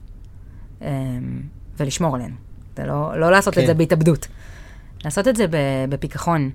[0.82, 0.88] אמ,
[1.78, 2.36] ולשמור עלינו.
[2.78, 3.62] זה לא, לא לעשות כן.
[3.62, 4.28] את זה בהתאבדות.
[5.06, 5.46] לעשות את זה
[5.90, 6.52] בפיכחון,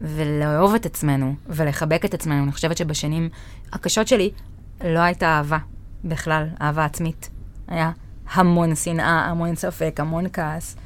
[0.00, 2.42] ולאהוב את עצמנו, ולחבק את עצמנו.
[2.44, 3.28] אני חושבת שבשנים
[3.72, 4.30] הקשות שלי
[4.84, 5.58] לא הייתה אהבה
[6.04, 7.30] בכלל, אהבה עצמית.
[7.68, 7.90] היה
[8.32, 10.76] המון שנאה, המון ספק, המון כעס.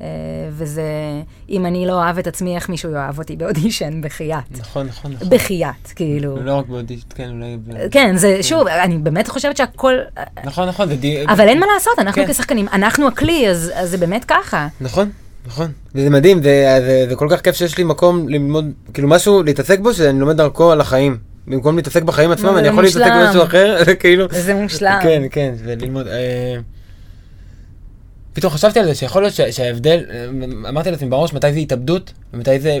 [0.00, 0.06] אה,
[0.50, 0.82] וזה,
[1.48, 4.00] אם אני לא אוהב את עצמי, איך מישהו יאהב אותי באודישן?
[4.00, 4.42] בחייאת.
[4.50, 5.28] נכון, נכון, נכון.
[5.30, 6.42] בחייאת, כאילו.
[6.42, 7.56] לא רק באודישן, כן, אולי...
[7.56, 9.94] ב- כן, זה, שוב, אני באמת חושבת שהכל...
[10.44, 11.24] נכון, נכון, זה די...
[11.28, 12.32] אבל אין מה לעשות, אנחנו כן.
[12.32, 14.68] כשחקנים, אנחנו הכלי, אז אז זה באמת ככה.
[14.80, 15.10] נכון,
[15.46, 15.72] נכון.
[15.94, 18.64] וזה מדהים, זה, זה, זה כל כך כיף שיש לי מקום ללמוד,
[18.94, 21.18] כאילו משהו להתעסק בו שאני לומד דרכו על החיים.
[21.46, 23.12] במקום להתעסק בחיים עצמם, זה אני יכול להתעסק.
[23.26, 24.26] במשהו אחר, זה כאילו...
[24.30, 24.98] זה מושלם.
[25.02, 26.06] כן, כן, וללמוד.
[26.06, 26.56] אה,
[28.32, 30.26] פתאום חשבתי על זה שיכול להיות שה- שההבדל, אה,
[30.68, 32.76] אמרתי לעצמי בראש מתי זה התאבדות ומתי זה אה,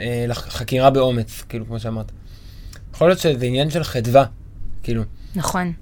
[0.00, 2.12] אה, אה, חקירה באומץ, כאילו כמו שאמרת.
[2.94, 4.24] יכול להיות שזה עניין של חדווה,
[4.82, 5.02] כאילו.
[5.36, 5.72] נכון.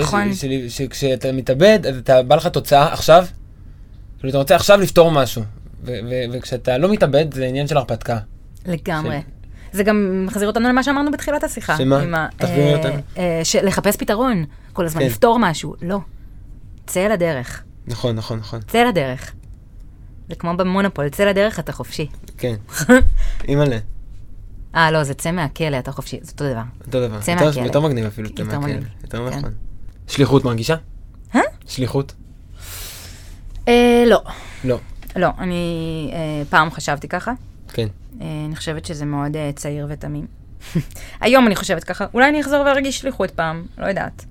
[0.00, 0.30] נכון.
[0.68, 3.26] שכשאתה מתאבד, אז אתה בא לך תוצאה עכשיו,
[4.22, 5.42] כאילו אתה רוצה עכשיו לפתור משהו,
[6.32, 8.18] וכשאתה לא מתאבד זה עניין של הרפתקה.
[8.66, 9.20] לגמרי.
[9.72, 11.76] זה גם מחזיר אותנו למה שאמרנו בתחילת השיחה.
[11.76, 12.28] שמה?
[12.36, 12.94] תחזירי אה, אותנו.
[13.18, 15.06] אה, לחפש פתרון, כל הזמן, כן.
[15.06, 15.74] לפתור משהו.
[15.82, 15.98] לא.
[16.86, 17.62] צא לדרך.
[17.86, 19.32] נכון, נכון, נכון, צא לדרך.
[20.28, 22.06] זה כמו במונופול, צא לדרך, אתה חופשי.
[22.38, 22.54] כן.
[23.48, 23.78] אימא'לה,
[24.74, 26.62] אה, לא, זה צא מהכלא, אתה חופשי, זה אותו דבר.
[26.86, 27.20] אותו דבר.
[27.20, 27.62] צא מהכלא.
[27.64, 28.60] יותר מגניב אפילו, יותר מהכלא.
[28.60, 28.84] מגניב.
[29.02, 29.38] יותר כן.
[29.38, 29.52] נכון.
[30.06, 30.76] שליחות מרגישה?
[31.66, 32.14] שליחות?
[33.68, 34.22] אה, לא.
[34.64, 34.78] לא.
[35.16, 37.32] לא, אני אה, פעם חשבתי ככה.
[37.72, 37.88] כן.
[38.20, 40.26] אה, אני חושבת שזה מאוד אה, צעיר ותמים.
[41.20, 44.24] היום אני חושבת ככה, אולי אני אחזור וארגיש שליחות פעם, לא יודעת.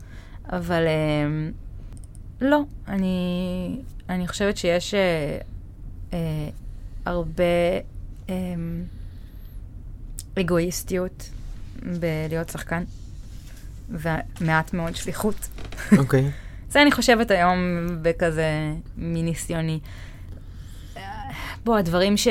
[0.52, 1.50] אבל אה,
[2.42, 3.78] לא, אני,
[4.10, 5.38] אני חושבת שיש אה,
[6.14, 6.50] אה,
[7.06, 7.44] הרבה
[8.30, 8.36] אה,
[10.40, 11.30] אגואיסטיות
[12.00, 12.84] בלהיות שחקן,
[13.90, 15.48] ומעט מאוד שליחות.
[15.98, 16.32] אוקיי.
[16.72, 17.58] זה אני חושבת היום
[18.02, 18.46] בכזה
[18.98, 19.80] מניסיוני.
[21.64, 22.28] בוא, הדברים ש...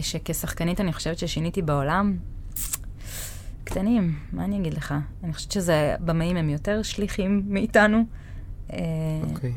[0.00, 2.16] שכשחקנית אני חושבת ששיניתי בעולם,
[3.64, 4.94] קטנים, מה אני אגיד לך?
[5.24, 8.04] אני חושבת שזה, במאים הם יותר שליחים מאיתנו.
[8.72, 8.78] אה,
[9.30, 9.52] אוקיי.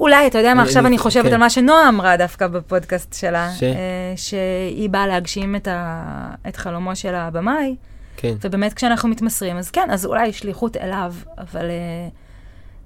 [0.00, 1.32] אולי, אתה יודע מה, עכשיו אני- חושבת כן.
[1.32, 3.62] על מה שנועה אמרה דווקא בפודקאסט שלה, ש?
[3.62, 3.72] אה,
[4.16, 6.04] שהיא באה להגשים את, ה...
[6.48, 7.76] את חלומו של הבמאי,
[8.16, 8.34] כן.
[8.40, 12.08] ובאמת כשאנחנו מתמסרים, אז כן, אז אולי שליחות אליו, אבל אה,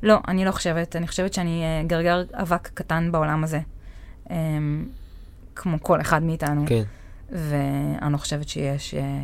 [0.03, 0.97] לא, אני לא חושבת.
[0.97, 3.61] אני חושבת שאני אה, גרגר אבק קטן בעולם הזה,
[4.31, 4.37] אה,
[5.55, 6.83] כמו כל אחד מאיתנו, כן.
[7.31, 9.21] ואני לא חושבת שיש אה,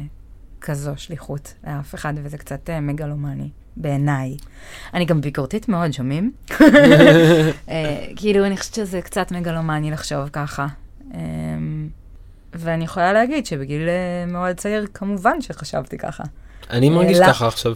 [0.61, 3.49] כזו שליחות לאף אחד, וזה קצת אה, מגלומני.
[3.77, 4.37] בעיניי.
[4.95, 6.33] אני גם ביקורתית מאוד, שומעים?
[8.17, 10.67] כאילו, אני חושבת שזה קצת מגלומני לחשוב ככה.
[11.15, 11.21] אה,
[12.53, 13.89] ואני יכולה להגיד שבגיל
[14.27, 16.25] מאוד צעיר, כמובן שחשבתי ככה.
[16.71, 17.27] אני מרגיש לא.
[17.27, 17.73] ככה עכשיו.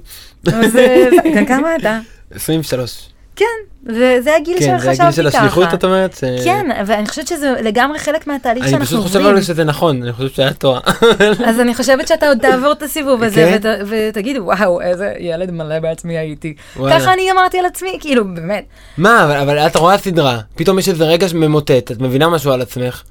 [0.47, 0.79] אז
[1.49, 1.99] כמה אתה?
[2.31, 3.09] 23.
[3.37, 3.45] כן,
[3.87, 5.39] וזה הגיל כן, זה שחשבתי הגיל של ככה.
[5.39, 6.15] השליחות, את אומרת?
[6.17, 9.37] ש- כן, ואני חושבת שזה לגמרי חלק מהתהליך אני שאנחנו פשוט חושב עוברים.
[9.37, 10.81] על שזה נכון, אני חושב שהיה טועה.
[11.47, 13.69] אז אני חושבת שאתה עוד תעבור את הסיבוב הזה, כן?
[13.69, 16.55] ות- ותגיד, וואו, איזה ילד מלא בעצמי הייתי.
[16.77, 17.01] וואלה.
[17.01, 18.65] ככה אני אמרתי על עצמי, כאילו, באמת.
[18.99, 22.63] מה, אבל- אבל את רואה סדרה, פתאום יש איזה רגע שממוטט, את מבינה משהו על
[22.63, 23.03] עצמך.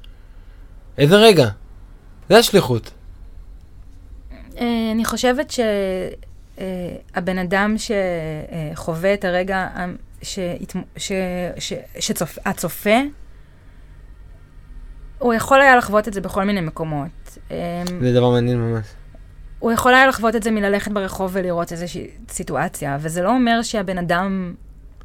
[0.98, 1.48] איזה רגע?
[2.28, 2.90] זה השליחות.
[4.60, 5.50] אה, אני חושבת
[6.58, 9.86] שהבן אדם שחווה את הרגע ה-
[10.22, 11.12] שהתמ- ש-
[11.58, 12.96] ש- שצופ- הצופה,
[15.18, 17.38] הוא יכול היה לחוות את זה בכל מיני מקומות.
[17.50, 17.56] אה,
[18.00, 18.86] זה דבר מעניין ממש.
[19.58, 23.98] הוא יכול היה לחוות את זה מללכת ברחוב ולראות איזושהי סיטואציה, וזה לא אומר שהבן
[23.98, 24.54] אדם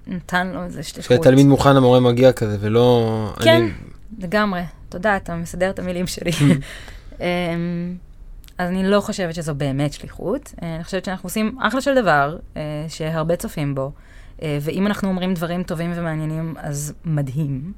[0.08, 1.12] נתן לו איזה שליחות.
[1.20, 3.34] כשתלמיד מוכן המורה מגיע כזה, ולא...
[3.44, 3.72] כן, אני-
[4.20, 4.62] לגמרי.
[4.90, 6.32] תודה, אתה מסדר את המילים שלי.
[8.58, 10.54] אז אני לא חושבת שזו באמת שליחות.
[10.62, 13.92] אה, אני חושבת שאנחנו עושים אחלה של דבר, אה, שהרבה צופים בו,
[14.42, 17.74] אה, ואם אנחנו אומרים דברים טובים ומעניינים, אז מדהים.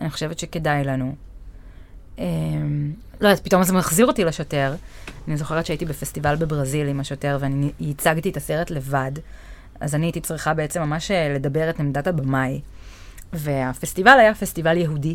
[0.00, 1.14] אני חושבת שכדאי לנו.
[3.20, 4.74] לא יודעת, פתאום זה מחזיר אותי לשוטר.
[5.28, 9.12] אני זוכרת שהייתי בפסטיבל בברזיל עם השוטר, ואני הצגתי את הסרט לבד,
[9.80, 12.60] אז אני הייתי צריכה בעצם ממש לדבר את עמדת הבמאי.
[13.32, 15.14] והפסטיבל היה פסטיבל יהודי.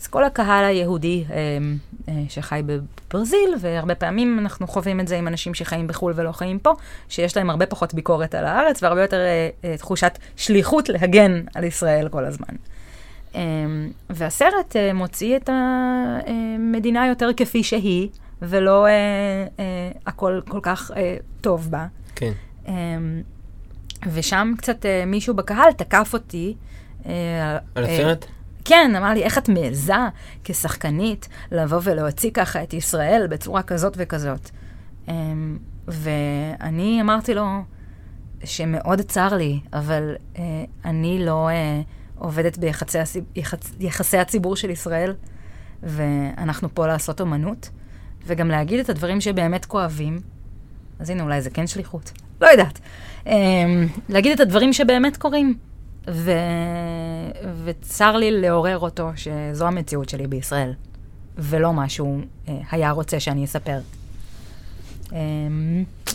[0.00, 1.36] אז כל הקהל היהודי אה,
[2.08, 6.58] אה, שחי בברזיל, והרבה פעמים אנחנו חווים את זה עם אנשים שחיים בחו"ל ולא חיים
[6.58, 6.72] פה,
[7.08, 9.20] שיש להם הרבה פחות ביקורת על הארץ והרבה יותר
[9.64, 12.54] אה, תחושת שליחות להגן על ישראל כל הזמן.
[14.10, 18.08] והסרט מוציא את המדינה יותר כפי שהיא,
[18.42, 18.86] ולא
[20.06, 20.90] הכל כל כך
[21.40, 21.86] טוב בה.
[22.14, 22.32] כן.
[24.12, 26.54] ושם קצת מישהו בקהל תקף אותי.
[27.74, 28.26] על הסרט?
[28.64, 29.94] כן, אמר לי, איך את מעיזה
[30.44, 34.50] כשחקנית לבוא ולהוציא ככה את ישראל בצורה כזאת וכזאת.
[35.08, 35.58] אמ,
[35.88, 37.46] ואני אמרתי לו
[38.44, 40.42] שמאוד צר לי, אבל אה,
[40.84, 41.80] אני לא אה,
[42.18, 42.98] עובדת ביחסי
[43.36, 45.14] יחצ- יחסי הציבור של ישראל,
[45.82, 47.70] ואנחנו פה לעשות אומנות,
[48.26, 50.20] וגם להגיד את הדברים שבאמת כואבים.
[50.98, 52.12] אז הנה, אולי זה כן שליחות.
[52.40, 52.78] לא יודעת.
[53.26, 53.32] אמ,
[54.08, 55.54] להגיד את הדברים שבאמת קורים.
[56.08, 56.32] ו...
[57.64, 60.72] וצר לי לעורר אותו שזו המציאות שלי בישראל,
[61.38, 63.78] ולא מה שהוא אה, היה רוצה שאני אספר.
[65.12, 65.18] אה,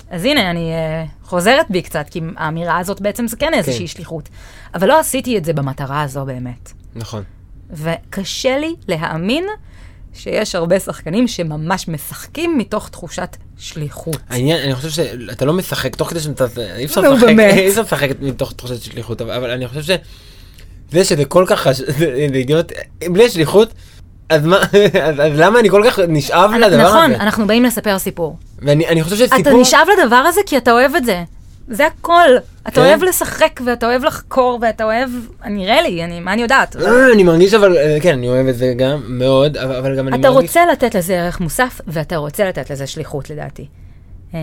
[0.09, 3.87] אז הנה, אני אה, חוזרת בי קצת, כי האמירה הזאת בעצם זה כן איזושהי כן.
[3.87, 4.29] שליחות.
[4.73, 6.71] אבל לא עשיתי את זה במטרה הזו באמת.
[6.95, 7.23] נכון.
[7.69, 9.45] וקשה לי להאמין
[10.15, 14.17] שיש הרבה שחקנים שממש משחקים מתוך תחושת שליחות.
[14.29, 16.45] העניין, אני חושב שאתה לא משחק, תוך כדי שאתה,
[16.77, 17.27] אי אפשר לשחק.
[17.39, 19.89] אי אפשר לשחק מתוך תחושת שליחות, אבל, אני חושב ש...
[20.91, 22.71] זה שזה כל כך חשוב, זה אידיוט,
[23.09, 23.73] בלי שליחות,
[24.29, 24.57] אז מה,
[25.03, 27.23] אז, אז למה אני כל כך נשאב לדבר נכון, הזה?
[27.23, 28.37] אנחנו באים לספר סיפור.
[28.59, 29.61] ואני אני חושב אתה שסיפור...
[29.61, 31.23] נשאב לדבר הזה כי אתה אוהב את זה.
[31.67, 32.29] זה הכל.
[32.63, 32.81] אתה כן.
[32.81, 35.09] אוהב לשחק, ואתה אוהב לחקור, ואתה אוהב...
[35.45, 36.75] נראה לי, אני, מה אני יודעת?
[36.75, 40.07] אבל- אה, אני מרגיש אבל, אה, כן, אני אוהב את זה גם מאוד, אבל, גם
[40.07, 40.49] אני אתה מרגיש...
[40.49, 43.67] רוצה לתת לזה ערך מוסף, ואתה רוצה לתת לזה שליחות, לדעתי.
[44.33, 44.39] אה,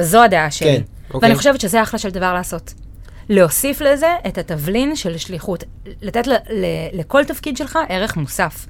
[0.00, 0.76] זו, הדעה שלי.
[0.76, 0.82] כן,
[1.14, 1.28] אוקיי.
[1.28, 2.74] ואני חושבת שזה אחלה של דבר לעשות.
[3.28, 5.64] להוסיף לזה את התבלין של שליחות.
[6.02, 6.22] לתת
[6.92, 8.66] לכל תפקיד שלך ערך מוסף.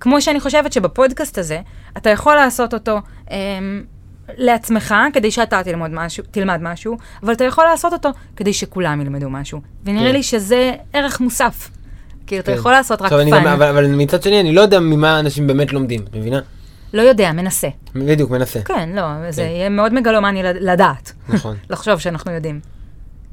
[0.00, 1.60] כמו שאני חושבת שבפודקאסט הזה,
[1.96, 2.98] אתה יכול לעשות אותו
[3.30, 3.36] אה,
[4.36, 9.30] לעצמך, כדי שאתה תלמד משהו, תלמד משהו, אבל אתה יכול לעשות אותו כדי שכולם ילמדו
[9.30, 9.60] משהו.
[9.84, 10.12] ונראה כן.
[10.12, 11.70] לי שזה ערך מוסף.
[12.26, 12.58] כאילו, אתה כן.
[12.58, 13.46] יכול לעשות רק אני גם, fun.
[13.46, 16.40] אבל, אבל מצד שני, אני לא יודע ממה אנשים באמת לומדים, את מבינה?
[16.92, 17.68] לא יודע, מנסה.
[17.94, 18.60] בדיוק, מנסה.
[18.62, 19.48] כן, לא, זה כן.
[19.48, 21.12] יהיה מאוד מגלומני לד- לדעת.
[21.28, 21.56] נכון.
[21.70, 22.60] לחשוב שאנחנו יודעים.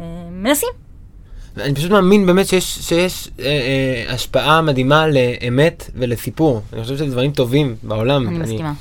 [0.01, 0.69] אה, מנסים.
[1.57, 6.61] אני פשוט מאמין באמת שיש, שיש אה, אה, השפעה מדהימה לאמת ולסיפור.
[6.73, 8.27] אני חושב שזה דברים טובים בעולם.
[8.27, 8.73] אני מסכימה.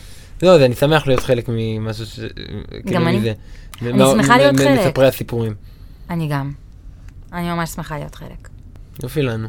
[0.43, 2.20] לא, אני שמח להיות חלק ממשהו ש...
[2.86, 3.18] כאילו אני.
[3.18, 3.32] מזה.
[3.82, 4.80] אני שמחה להיות חלק.
[4.86, 5.55] מספרי הסיפורים.
[6.11, 6.53] אני גם.
[7.32, 8.49] אני ממש שמחה להיות חלק.
[9.03, 9.49] יופי לנו.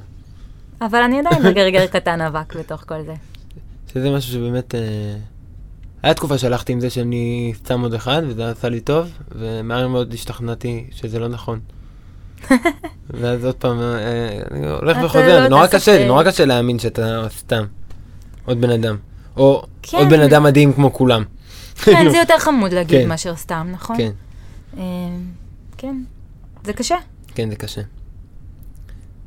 [0.81, 3.13] אבל אני עדיין מגרגר קטן אבק בתוך כל זה.
[3.93, 4.75] שזה משהו שבאמת...
[4.75, 5.15] אה...
[6.03, 10.13] היה תקופה שהלכתי עם זה שאני שם עוד אחד, וזה עשה לי טוב, ומהר מאוד
[10.13, 11.59] השתכנעתי שזה לא נכון.
[13.19, 17.63] ואז עוד פעם, אה, אני הולך וחוזר, לא נורא קשה, נורא קשה להאמין שאתה סתם
[18.45, 18.97] עוד בן אדם.
[19.37, 19.97] או כן.
[19.97, 21.23] עוד בן אדם מדהים כמו כולם.
[21.75, 23.09] כן, זה יותר חמוד להגיד כן.
[23.09, 23.97] מאשר סתם, נכון?
[23.97, 24.11] כן,
[24.77, 24.83] אה,
[25.77, 26.03] כן.
[26.63, 26.95] זה קשה,
[27.27, 27.81] כן, זה קשה,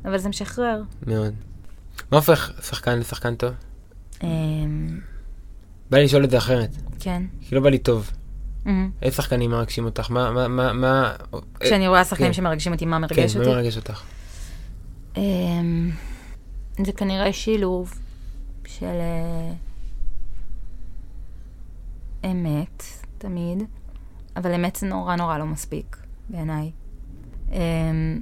[0.05, 0.81] אבל זה משחרר.
[1.07, 1.33] מאוד.
[2.11, 3.51] מה הופך שחקן לשחקן טוב?
[4.23, 4.29] אה,
[5.89, 7.23] בא לי לשאול את זה אחרת, כן.
[7.41, 8.11] כי לא בא לי טוב.
[8.67, 8.85] אה.
[9.01, 10.11] איזה שחקנים מרגשים אותך?
[10.11, 11.13] מה, מה, מה, מה...
[11.59, 12.33] כשאני רואה שחקנים כן.
[12.33, 13.55] שמרגשים אותי, מה כן, מרגש מה אותי?
[13.55, 14.03] מרגש אותך?
[15.17, 15.91] אמ,
[16.85, 17.93] זה כנראה שילוב
[18.67, 19.53] של אה,
[22.25, 22.83] אמת,
[23.17, 23.63] תמיד,
[24.35, 25.97] אבל אמת זה נורא נורא לא מספיק,
[26.29, 26.71] בעיניי.
[27.51, 28.21] אמ,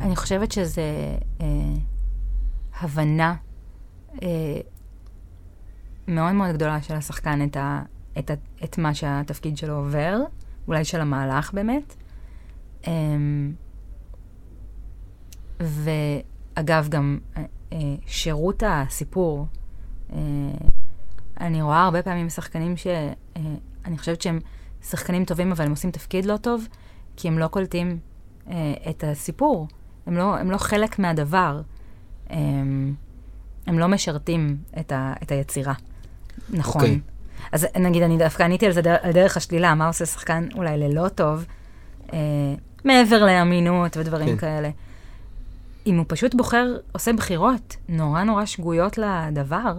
[0.00, 1.46] אני חושבת שזה אה,
[2.80, 3.34] הבנה
[4.22, 4.60] אה,
[6.08, 7.82] מאוד מאוד גדולה של השחקן את, ה,
[8.18, 8.34] את, ה,
[8.64, 10.20] את מה שהתפקיד שלו עובר,
[10.68, 11.94] אולי של המהלך באמת.
[12.86, 13.52] אמ,
[16.56, 17.42] ואגב, גם אה,
[17.72, 19.46] אה, שירות הסיפור,
[20.12, 20.18] אה,
[21.40, 24.40] אני רואה הרבה פעמים שחקנים שאני חושבת שהם
[24.82, 26.68] שחקנים טובים, אבל הם עושים תפקיד לא טוב,
[27.16, 27.98] כי הם לא קולטים
[28.50, 29.68] אה, את הסיפור.
[30.06, 31.60] הם לא, הם לא חלק מהדבר.
[32.30, 32.94] הם,
[33.66, 35.74] הם לא משרתים את, ה, את היצירה.
[36.50, 36.82] נכון.
[36.82, 37.00] אוקיי.
[37.52, 40.78] אז נגיד, אני דווקא עניתי על זה דר, על דרך השלילה, מה עושה שחקן אולי
[40.78, 41.44] ללא טוב,
[42.12, 42.18] אה,
[42.84, 44.32] מעבר לאמינות ודברים כן.
[44.32, 44.40] כן.
[44.40, 44.70] כאלה.
[45.86, 49.72] אם הוא פשוט בוחר, עושה בחירות נורא נורא שגויות לדבר,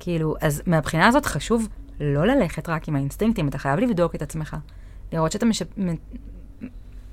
[0.00, 1.68] כאילו, אז מהבחינה הזאת חשוב
[2.00, 4.56] לא ללכת רק עם האינסטינקטים, אתה חייב לבדוק את עצמך.
[5.12, 5.62] לראות שאתה מש...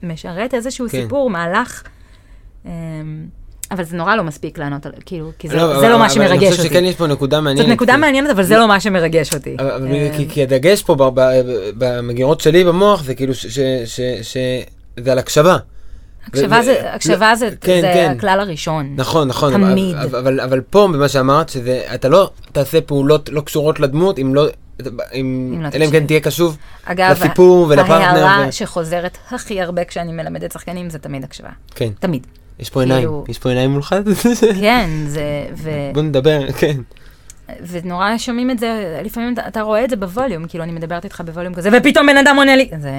[0.04, 1.02] משרת איזשהו כן.
[1.02, 1.84] סיפור, מהלך.
[2.66, 2.72] אמ,
[3.72, 6.06] אבל זה נורא לא מספיק לענות על, כאילו, כי זה, לא, זה אבל- לא מה
[6.06, 6.74] אבל שמרגש אני חושב אותי.
[6.74, 7.68] שכן יש פה נקודה מעניינת.
[7.70, 9.56] זאת נקודה כי- מעניינת, אבל זה לא מה שמרגש אותי.
[9.60, 11.12] אבל- אבל אמ, כי- כי הדגש פה
[11.78, 14.02] במגירות שלי במוח זה כאילו ש- ש- ש-
[14.34, 14.38] ש-
[15.00, 15.58] זה על הקשבה.
[16.28, 18.14] הקשבה ו- זה, הקשבה זה, כן, זה כן.
[18.18, 18.94] הכלל הראשון.
[18.98, 19.54] נכון, נכון.
[19.54, 19.96] תמיד.
[19.96, 24.36] אבל, אבל, אבל פה, במה שאמרת, שזה, אתה לא תעשה פעולות לא קשורות לדמות, אם
[24.36, 24.46] לא,
[24.86, 26.06] אם, אם לא אלא אם כן.
[26.06, 27.94] תהיה קשוב אגב, לסיפור ולפרטנר.
[27.94, 31.50] ההערה ו- שחוזרת הכי הרבה כשאני מלמדת שחקנים זה תמיד הקשבה.
[31.76, 32.28] כן, תמיד.
[32.60, 33.96] יש פה עיניים, כאילו- יש פה עיניים מולך?
[34.62, 35.24] כן, זה...
[35.58, 35.70] ו...
[35.94, 36.78] בוא נדבר, כן.
[37.68, 41.54] ונורא שומעים את זה, לפעמים אתה רואה את זה בווליום, כאילו אני מדברת איתך בווליום
[41.54, 42.70] כזה, ופתאום בן אדם עונה לי.
[42.80, 42.92] זה...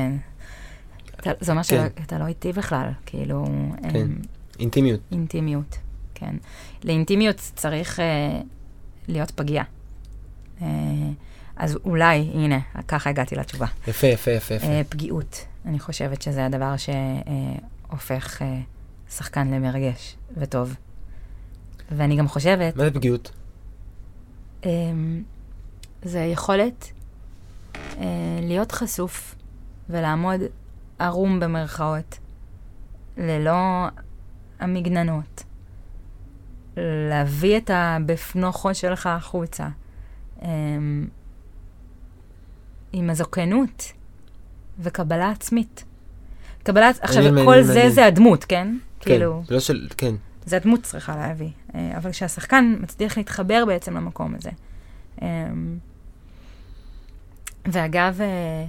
[1.41, 1.89] זה אומר כן.
[2.01, 3.45] שאתה לא איתי בכלל, כאילו...
[3.83, 3.97] כן.
[3.97, 4.17] אמ,
[4.59, 5.01] אינטימיות.
[5.13, 5.79] אינטימיות,
[6.15, 6.37] כן.
[6.85, 8.41] לאינטימיות צריך אה,
[9.09, 9.63] להיות פגיע.
[10.63, 10.67] אה,
[11.57, 12.59] אז אולי, הנה,
[12.89, 13.67] ככה הגעתי לתשובה.
[13.89, 14.67] יפה, יפה, יפה, יפה.
[14.67, 18.61] אה, פגיעות, אני חושבת שזה הדבר שהופך אה,
[19.11, 20.75] שחקן למרגש וטוב.
[21.91, 23.31] ואני גם חושבת, מה זה פגיעות?
[24.67, 24.71] אה,
[26.03, 26.93] זה היכולת
[27.77, 29.35] אה, להיות חשוף
[29.91, 30.41] ולעמוד
[30.99, 32.19] ערום במרכאות,
[33.17, 33.87] ללא
[34.61, 35.45] המגננות,
[36.77, 39.69] להביא את הבפנוכו שלך החוצה,
[40.43, 41.07] אמ,
[42.93, 43.93] עם הזוקנות
[44.79, 45.85] וקבלה עצמית.
[46.63, 47.91] קבלת, עכשיו, מעניין, כל זה מעניין.
[47.91, 48.77] זה הדמות, כן?
[49.01, 50.15] כן, כאילו, לא של, כן,
[50.47, 51.51] זה הדמות צריכה להביא.
[51.75, 54.51] אה, אבל כשהשחקן מצליח להתחבר בעצם למקום הזה.
[55.23, 55.79] אמ,
[57.67, 58.67] ואגב, אה,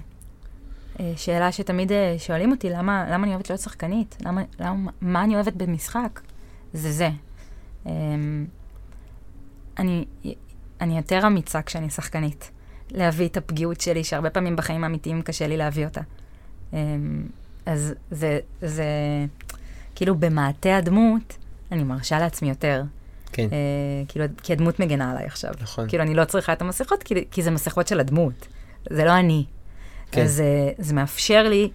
[1.15, 4.17] שאלה שתמיד אה, שואלים אותי, למה, למה אני אוהבת להיות שחקנית?
[4.25, 6.21] למה, למה, מה אני אוהבת במשחק?
[6.73, 7.09] זה זה.
[7.85, 8.45] אמ,
[9.79, 10.05] אני,
[10.81, 12.51] אני יותר אמיצה כשאני שחקנית.
[12.91, 16.01] להביא את הפגיעות שלי, שהרבה פעמים בחיים האמיתיים קשה לי להביא אותה.
[16.73, 17.23] אמ,
[17.65, 18.85] אז זה, זה,
[19.95, 21.37] כאילו במעטה הדמות,
[21.71, 22.83] אני מרשה לעצמי יותר.
[23.31, 25.53] כן, אה, כאילו, כי הדמות מגנה עליי עכשיו.
[25.61, 25.89] נכון.
[25.89, 28.47] כאילו, אני לא צריכה את המסכות, כי, כי זה מסכות של הדמות.
[28.89, 29.45] זה לא אני.
[30.15, 30.21] כן.
[30.23, 30.45] אז אה,
[30.77, 31.69] זה מאפשר לי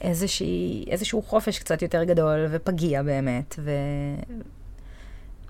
[0.00, 3.70] איזושהי, איזשהו חופש קצת יותר גדול ופגיע באמת, ו...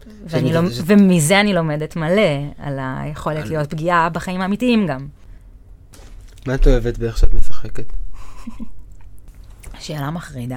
[0.06, 2.22] ואני שאני- לא, ש- ומזה אני לומדת מלא
[2.58, 5.08] על היכולת על- להיות פגיעה בחיים האמיתיים גם.
[6.46, 7.84] מה את אוהבת באיך שאת משחקת?
[9.78, 10.56] שאלה מחרידה.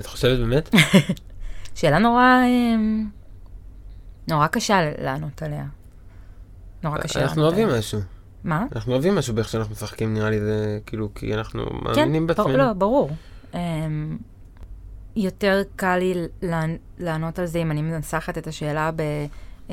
[0.00, 0.70] את חושבת באמת?
[1.74, 3.08] שאלה נורא, אמ,
[4.28, 5.64] נורא קשה לענות עליה.
[6.82, 7.78] נורא קשה אנחנו לענות אוהבים עליה.
[7.78, 8.00] משהו.
[8.44, 8.66] מה?
[8.76, 12.56] אנחנו אוהבים משהו באיך שאנחנו משחקים, נראה לי זה כאילו, כי אנחנו מאמינים כן, בעצמנו.
[12.56, 13.10] לא, ברור.
[13.52, 13.56] Um,
[15.16, 19.02] יותר קל לי לענ- לענות על זה אם אני מנסחת את השאלה ב...
[19.68, 19.72] Uh,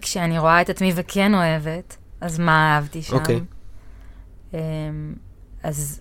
[0.00, 3.16] כשאני רואה את עצמי וכן אוהבת, אז מה אהבתי שם?
[3.16, 3.40] אוקיי.
[4.52, 4.54] Um,
[5.62, 6.00] אז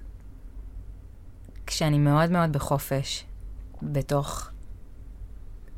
[1.67, 3.25] כשאני מאוד מאוד בחופש,
[3.81, 4.49] בתוך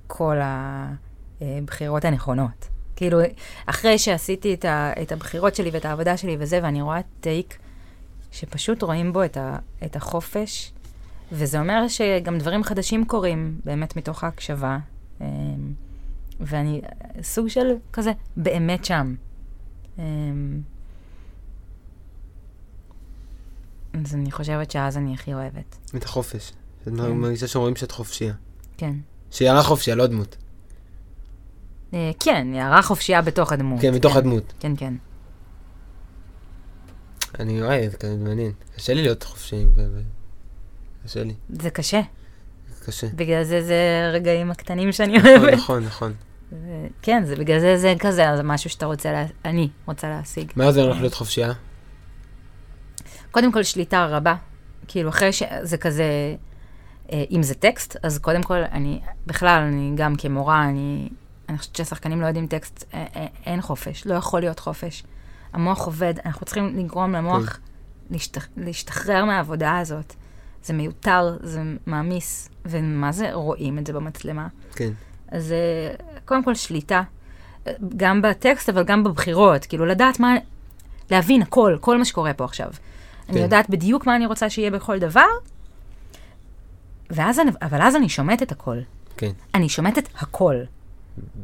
[0.07, 0.37] כל
[1.41, 2.67] הבחירות הנכונות.
[2.99, 3.19] כאילו,
[3.65, 7.57] אחרי שעשיתי את, ה, את הבחירות שלי ואת העבודה שלי וזה, ואני רואה טייק
[8.31, 10.71] שפשוט רואים בו את, ה, את החופש,
[11.31, 14.77] וזה אומר שגם דברים חדשים קורים באמת מתוך ההקשבה,
[15.21, 15.25] אמ,
[16.39, 16.81] ואני
[17.21, 19.15] סוג של כזה, באמת שם.
[19.99, 20.61] אמ,
[23.93, 25.77] אז אני חושבת שאז אני הכי אוהבת.
[25.95, 26.51] את החופש.
[26.81, 27.11] את כן.
[27.11, 28.33] מרגישה שרואים שאת חופשייה.
[28.77, 28.95] כן.
[29.31, 30.37] שיערה חופשייה, לא דמות.
[31.93, 33.81] אה, כן, הערה חופשייה בתוך הדמות.
[33.81, 34.53] כן, מתוך הדמות.
[34.59, 34.93] כן, כן.
[37.39, 38.51] אני רואה, זה כזה מעניין.
[38.75, 39.65] קשה לי להיות חופשי.
[41.03, 41.33] קשה לי.
[41.49, 42.01] זה קשה.
[42.69, 43.07] זה קשה.
[43.15, 45.53] בגלל זה זה הרגעים הקטנים שאני נכון, אוהבת.
[45.53, 46.13] נכון, נכון.
[47.01, 49.25] כן, זה בגלל זה זה כזה, זה משהו שאתה רוצה, לה...
[49.45, 50.51] אני רוצה להשיג.
[50.55, 51.53] מה עוזר לך להיות חופשייה?
[53.31, 54.35] קודם כל שליטה רבה.
[54.87, 56.35] כאילו, אחרי שזה כזה,
[57.11, 61.09] אה, אם זה טקסט, אז קודם כל, אני, בכלל, אני גם כמורה, אני,
[61.49, 65.03] אני חושבת שהשחקנים לא יודעים טקסט, אה, אה, אין חופש, לא יכול להיות חופש.
[65.53, 67.59] המוח עובד, אנחנו צריכים לגרום למוח
[68.09, 70.13] להשתח, להשתחרר מהעבודה הזאת.
[70.63, 74.47] זה מיותר, זה מעמיס, ומה זה רואים את זה במצלמה?
[74.75, 74.91] כן.
[75.31, 75.95] אז אה,
[76.25, 77.01] קודם כל שליטה,
[77.97, 80.35] גם בטקסט, אבל גם בבחירות, כאילו לדעת מה,
[81.11, 82.69] להבין הכל, כל מה שקורה פה עכשיו.
[83.29, 83.43] אני כן.
[83.43, 85.27] יודעת בדיוק מה אני רוצה שיהיה בכל דבר,
[87.09, 88.77] ואז אני, אבל אז אני שומטת הכל.
[89.17, 89.31] כן.
[89.55, 90.55] אני שומטת הכל,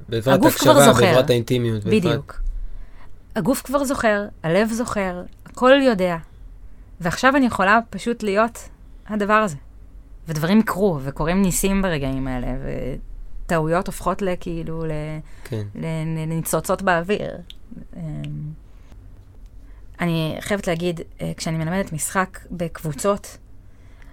[0.09, 1.01] בעזרת הקשבה, זוכר.
[1.05, 1.83] בעזרת האינטימיות.
[1.83, 2.41] בעזרת- בדיוק.
[3.35, 6.17] הגוף כבר זוכר, הלב זוכר, הכל יודע.
[7.01, 8.69] ועכשיו אני יכולה פשוט להיות
[9.07, 9.55] הדבר הזה.
[10.27, 12.47] ודברים יקרו, וקורים ניסים ברגעים האלה,
[13.45, 14.91] וטעויות הופכות לכאילו, ל...
[15.43, 15.63] כן.
[16.15, 17.31] לניצוצות באוויר.
[17.97, 18.01] אמ,
[20.01, 23.37] אני חייבת להגיד, אה, כשאני מלמדת משחק בקבוצות,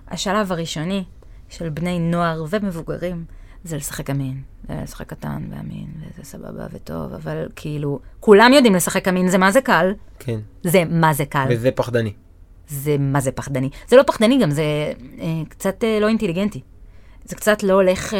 [0.09, 1.05] השלב הראשוני
[1.49, 3.25] של בני נוער ומבוגרים
[3.65, 4.43] זה לשחק אמין.
[4.69, 9.51] זה לשחק קטן ואמין, וזה סבבה וטוב, אבל כאילו, כולם יודעים לשחק אמין, זה מה
[9.51, 9.93] זה קל?
[10.19, 10.39] כן.
[10.63, 11.47] זה מה זה קל.
[11.51, 12.13] וזה פחדני.
[12.69, 13.71] זה מה זה פחדני.
[13.89, 14.63] זה לא פחדני גם, זה
[15.21, 16.61] אה, קצת אה, לא אינטליגנטי.
[17.25, 18.19] זה קצת לא הולך אה,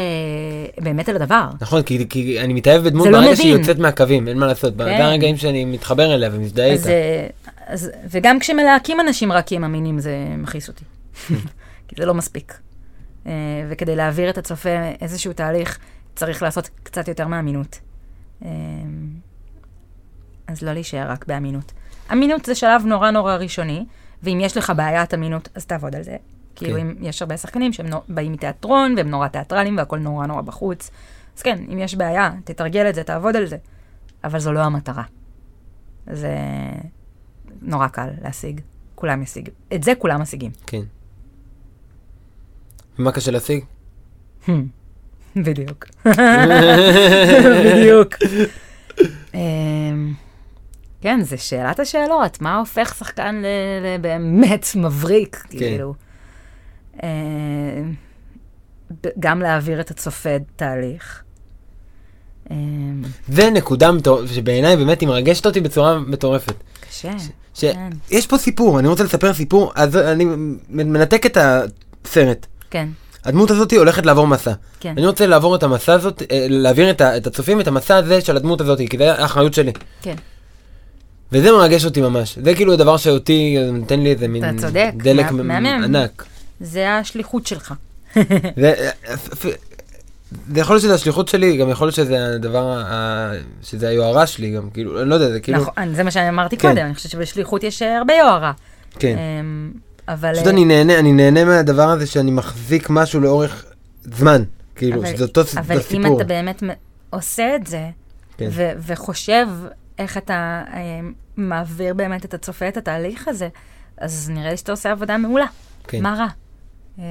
[0.83, 1.49] באמת על הדבר.
[1.61, 3.59] נכון, כי, כי אני מתאהב בדמות לא ברגע שהיא מבין.
[3.59, 4.77] יוצאת מהקווים, אין מה לעשות.
[4.77, 6.89] זה הרגעים שאני מתחבר אליה ומזדהה איתה.
[6.89, 7.27] אה,
[7.67, 10.83] אז, וגם כשמלהקים אנשים רק כי הם אמינים, זה מכעיס אותי.
[11.87, 12.53] כי זה לא מספיק.
[13.27, 13.31] אה,
[13.69, 14.69] וכדי להעביר את הצופה
[15.01, 15.79] איזשהו תהליך,
[16.15, 17.79] צריך לעשות קצת יותר מאמינות.
[18.45, 18.49] אה,
[20.47, 21.71] אז לא להישאר רק באמינות.
[22.11, 23.85] אמינות זה שלב נורא נורא ראשוני,
[24.23, 26.15] ואם יש לך בעיית אמינות, אז תעבוד על זה.
[26.55, 26.79] כאילו, כן.
[26.79, 30.91] אם יש הרבה שחקנים שהם באים מתיאטרון, והם נורא תיאטרלים, והכול נורא נורא בחוץ,
[31.37, 33.57] אז כן, אם יש בעיה, תתרגל את זה, תעבוד על זה.
[34.23, 35.03] אבל זו לא המטרה.
[36.07, 36.35] זה
[37.61, 38.61] נורא קל להשיג.
[38.95, 39.49] כולם ישיג.
[39.73, 40.51] את זה כולם משיגים.
[40.67, 40.81] כן.
[42.99, 43.63] ומה קשה להשיג?
[45.35, 45.85] בדיוק.
[47.65, 48.13] בדיוק.
[49.33, 50.13] אמ,
[51.01, 53.41] כן, זה שאלת השאלות, מה הופך שחקן
[53.83, 55.93] לבאמת מבריק, כאילו.
[57.03, 57.09] אה,
[59.03, 61.23] ב- גם להעביר את הצופה תהליך.
[62.51, 62.55] אה,
[63.27, 63.89] זה נקודה
[64.33, 66.55] שבעיניי באמת היא מרגשת אותי בצורה מטורפת.
[66.89, 67.11] קשה.
[67.55, 67.89] כן.
[68.09, 70.25] שיש פה סיפור, אני רוצה לספר סיפור, אז אני
[70.69, 72.45] מנתק את הסרט.
[72.73, 72.87] כן,
[73.25, 74.51] הדמות הזאת הולכת לעבור מסע.
[74.79, 74.93] כן.
[74.97, 78.35] אני רוצה לעבור את המסע הזאת, אה, להעביר את את הצופים את המסע הזה של
[78.35, 79.71] הדמות הזאת, כי זה האחריות שלי.
[80.01, 80.15] כן.
[81.31, 82.37] וזה מרגש אותי ממש.
[82.43, 85.57] זה כאילו הדבר שאותי אה, נותן לי איזה מין צודק, דלק מה-.
[85.57, 86.25] ענק.
[86.59, 87.73] זה השליחות שלך.
[88.15, 89.15] זה אה,
[90.53, 93.31] זה יכול להיות שזה השליחות שלי, גם יכול להיות שזה הדבר, ה-
[93.63, 96.57] שזה היוהרה שלי גם, כאילו, אני לא יודע, זה כאילו, נכון, זה מה שאני אמרתי
[96.57, 96.69] כן.
[96.69, 98.51] קודם, אני חושבת שבשליחות יש הרבה יוהרה.
[98.99, 99.15] כן.
[100.07, 100.33] אבל...
[100.33, 103.65] פשוט אה, אני נהנה, אני נהנה מהדבר הזה שאני מחזיק משהו לאורך
[104.03, 104.43] זמן,
[104.75, 106.15] כאילו, אבל- שזה אותו ס- אבל אם.
[106.15, 106.63] אתה באמת
[107.09, 107.89] עושה את זה,
[108.37, 108.47] כן.
[108.51, 109.47] ו- וחושב
[109.99, 110.33] איך אתה
[110.73, 110.79] אה,
[111.37, 113.47] מעביר באמת את הצופה את התהליך הזה,
[113.97, 115.45] אז נראה לי שאתה עושה עבודה מעולה.
[115.87, 116.01] כן.
[116.01, 116.27] מה רע?
[116.99, 117.03] אה,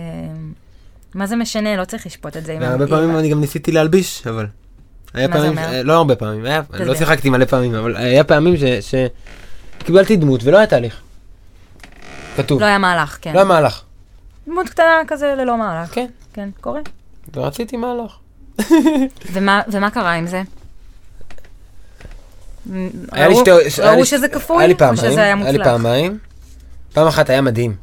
[1.15, 1.77] מה זה משנה?
[1.77, 2.57] לא צריך לשפוט את זה.
[2.61, 4.47] והרבה פעמים עם- אני גם ניסיתי להלביש, אבל.
[5.15, 5.73] היה מה זה פעמים, אומר?
[5.75, 6.95] אה, לא הרבה פעמים, היה- לא.
[6.95, 8.95] שיחקתי מלא פעמים, אבל היה פעמים ש-
[9.81, 11.01] שקיבלתי דמות ולא היה תהליך.
[12.37, 12.61] כתוב.
[12.61, 13.33] לא היה מהלך, כן.
[13.33, 13.83] לא היה מהלך.
[14.49, 15.95] דמות קטנה כזה ללא מהלך.
[15.95, 16.07] כן.
[16.33, 16.81] כן, קורה.
[17.35, 18.17] ורציתי מהלך.
[19.33, 20.43] ומה, ומה קרה עם זה?
[23.13, 23.51] היה לי ראו- שתי...
[23.83, 24.59] היה ראו לי- שזה כפוי?
[24.59, 25.67] היה לי או פעמיים, שזה היה היה לי מוצלח?
[25.67, 26.19] פעמיים.
[26.93, 27.77] פעם אחת היה מדהים.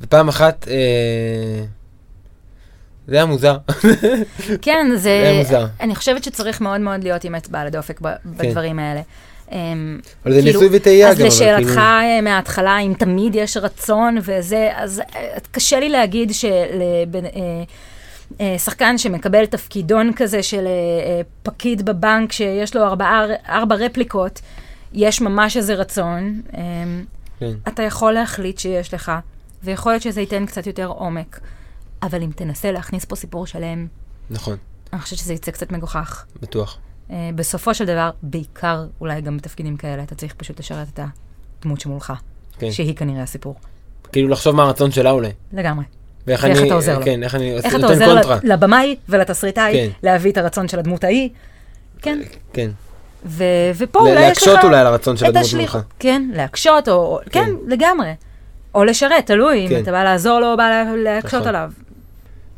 [0.00, 1.64] ופעם אחת, אה,
[3.06, 3.58] זה היה מוזר.
[4.62, 4.98] כן, זה...
[4.98, 5.66] זה היה מוזר.
[5.80, 9.00] אני חושבת שצריך מאוד מאוד להיות עם אצבע על הדופק ב- בדברים האלה.
[9.52, 11.20] אמ, אבל זה כאילו, ניסוי וטעייה אז גם.
[11.20, 16.32] אבל לשאלתך כאילו- אה, מההתחלה, אם תמיד יש רצון וזה, אז אה, קשה לי להגיד
[18.38, 22.82] שלשחקן שמקבל תפקידון כזה של אה, אה, פקיד בבנק שיש לו
[23.48, 24.40] ארבע רפליקות,
[24.92, 26.42] יש ממש איזה רצון.
[26.56, 27.04] אמ,
[27.40, 27.52] כן.
[27.68, 29.12] אתה יכול להחליט שיש לך,
[29.62, 31.40] ויכול להיות שזה ייתן קצת יותר עומק.
[32.02, 33.86] אבל אם תנסה להכניס פה סיפור שלם,
[34.30, 34.56] נכון,
[34.92, 36.24] אני חושבת שזה יצא קצת מגוחך.
[36.42, 36.78] בטוח.
[37.12, 41.00] Uh, בסופו של דבר, בעיקר אולי גם בתפקידים כאלה, אתה צריך פשוט לשרת את
[41.60, 42.12] הדמות שמולך,
[42.58, 42.72] כן.
[42.72, 43.54] שהיא כנראה הסיפור.
[44.12, 45.30] כאילו לחשוב מה הרצון שלה אולי.
[45.52, 45.84] לגמרי.
[46.26, 46.66] ואיך אני...
[46.66, 47.04] אתה עוזר לו.
[47.04, 48.38] כן, איך אני איך נותן עוזר קונטרה.
[48.42, 49.88] לבמאי ולתסריטאי כן.
[50.02, 51.28] להביא את הרצון של הדמות ההיא?
[52.02, 52.20] כן.
[52.52, 52.70] כן.
[53.26, 53.44] ו-
[53.78, 54.46] ופה אולי יש לך...
[54.48, 55.78] להקשות אולי על הרצון של הדמות מולך.
[55.98, 56.94] כן, להקשות, או...
[56.94, 58.10] או- כן, לגמרי.
[58.74, 59.82] או לשרת, תלוי, אם כן.
[59.82, 61.48] אתה בא לעזור לו או בא לה- להקשות נכון.
[61.48, 61.72] עליו.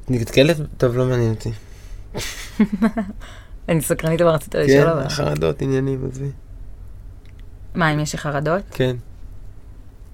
[0.09, 0.57] נתקלת?
[0.77, 1.51] טוב, לא מעניין אותי.
[3.69, 5.09] אני סקרנית אבל רצית לשאול כן, אבל.
[5.09, 6.31] חרדות, עניינים, עזבי.
[7.75, 8.63] מה, אם יש לי חרדות?
[8.71, 8.97] כן.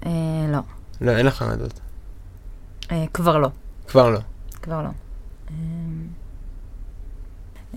[0.05, 0.11] אה,
[0.51, 0.59] לא.
[1.01, 1.79] לא, אין לך חרדות.
[2.91, 3.49] אה, כבר לא.
[3.87, 4.19] כבר לא.
[4.61, 4.89] כבר לא.
[5.49, 5.53] אה,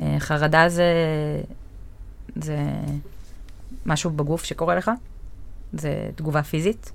[0.00, 0.84] אה, חרדה זה...
[2.36, 2.56] זה
[3.86, 4.90] משהו בגוף שקורה לך,
[5.72, 6.92] זה תגובה פיזית,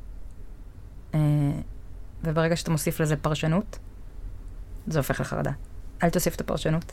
[1.14, 1.20] אה,
[2.24, 3.80] וברגע שאתה מוסיף לזה פרשנות,
[4.88, 5.52] זה הופך לחרדה.
[6.04, 6.92] אל תוסיף את הפרשנות,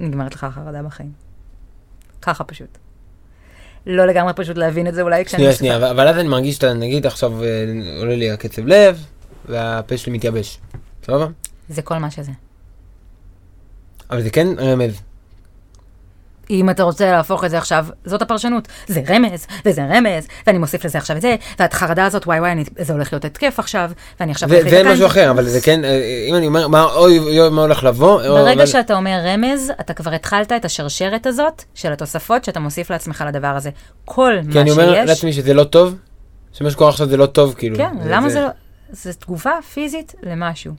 [0.00, 1.12] נגמרת לך החרדה בחיים.
[2.22, 2.78] ככה פשוט.
[3.86, 5.40] לא לגמרי פשוט להבין את זה אולי כשאני...
[5.42, 7.48] שנייה, שנייה, אבל- אבל אז אני מרגיש שאתה, נגיד עכשיו אה,
[7.98, 9.04] עולה לי הקצב לב,
[9.48, 10.58] והפה שלי מתייבש.
[11.06, 11.26] סבבה?
[11.68, 12.32] זה כל מה שזה.
[14.10, 15.00] אבל זה כן רמז.
[16.50, 18.68] אם אתה רוצה להפוך את זה עכשיו, זאת הפרשנות.
[18.86, 22.64] זה רמז, וזה רמז, ואני מוסיף לזה עכשיו את זה, והחרדה הזאת, וואי וואי, אני,
[22.78, 23.90] זה הולך להיות התקף עכשיו,
[24.20, 24.48] ואני עכשיו...
[24.48, 24.88] זה זה להתקן.
[24.92, 28.26] משהו אחר, אבל זה כן, אה, אם אני אומר, מה, אוי, אוי, מה הולך לבוא,
[28.26, 32.60] או- ברגע אבל- שאתה אומר רמז, אתה כבר התחלת את השרשרת הזאת של התוספות שאתה
[32.60, 33.70] מוסיף לעצמך לדבר הזה.
[34.04, 34.52] כל מה שיש...
[34.52, 35.94] כי אני אומר לעצמי שזה לא טוב,
[36.52, 37.76] שמה שקורה עכשיו זה לא טוב, כאילו.
[37.76, 38.48] כן, למה זה לא...
[38.92, 40.72] זה תגובה פיזית למשהו.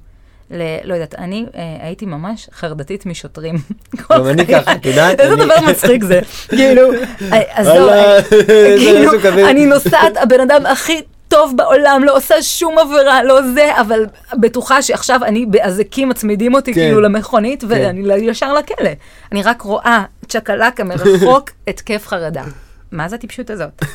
[0.51, 0.61] ל...
[0.83, 3.55] לא יודעת, אני אה, הייתי ממש חרדתית משוטרים.
[4.11, 4.47] גם אני.
[4.47, 5.19] ככה, את יודעת?
[5.19, 6.19] איזה דבר מצחיק זה.
[6.49, 6.93] כאילו,
[7.31, 8.19] אה, אז לא, אה,
[8.79, 9.11] כאילו.
[9.49, 14.81] אני נוסעת, הבן אדם הכי טוב בעולם, לא עושה שום עבירה, לא זה, אבל בטוחה
[14.81, 16.81] שעכשיו אני באזיקים מצמידים אותי כן.
[16.81, 18.89] כאילו למכונית, ואני ל- ישר לכלא.
[19.31, 22.43] אני רק רואה צ'קלקה מרחוק, התקף חרדה.
[22.91, 23.85] מה זה הטיפשות הזאת?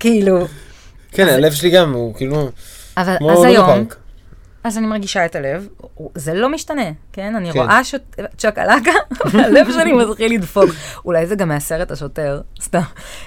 [0.00, 0.46] כאילו,
[1.12, 2.50] כן, הלב שלי גם, הוא כאילו,
[2.96, 3.84] אבל אז היום.
[4.66, 5.68] אז אני מרגישה את הלב,
[6.14, 7.36] זה לא משתנה, כן?
[7.36, 7.58] אני כן.
[7.58, 8.90] רואה שוט- צ'קלקה,
[9.32, 10.64] והלב שלי מתחיל לדפוק.
[11.04, 12.80] אולי זה גם מהסרט השוטר, סתם.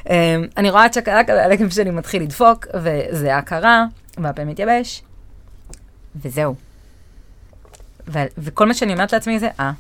[0.10, 0.14] אמ,
[0.58, 3.86] אני רואה צ'קלקה והלב שלי מתחיל לדפוק, וזה הכרה,
[4.18, 5.04] והפה מתייבש,
[6.16, 6.56] וזהו.
[8.08, 9.72] ו- וכל מה שאני אומרת לעצמי זה, אה,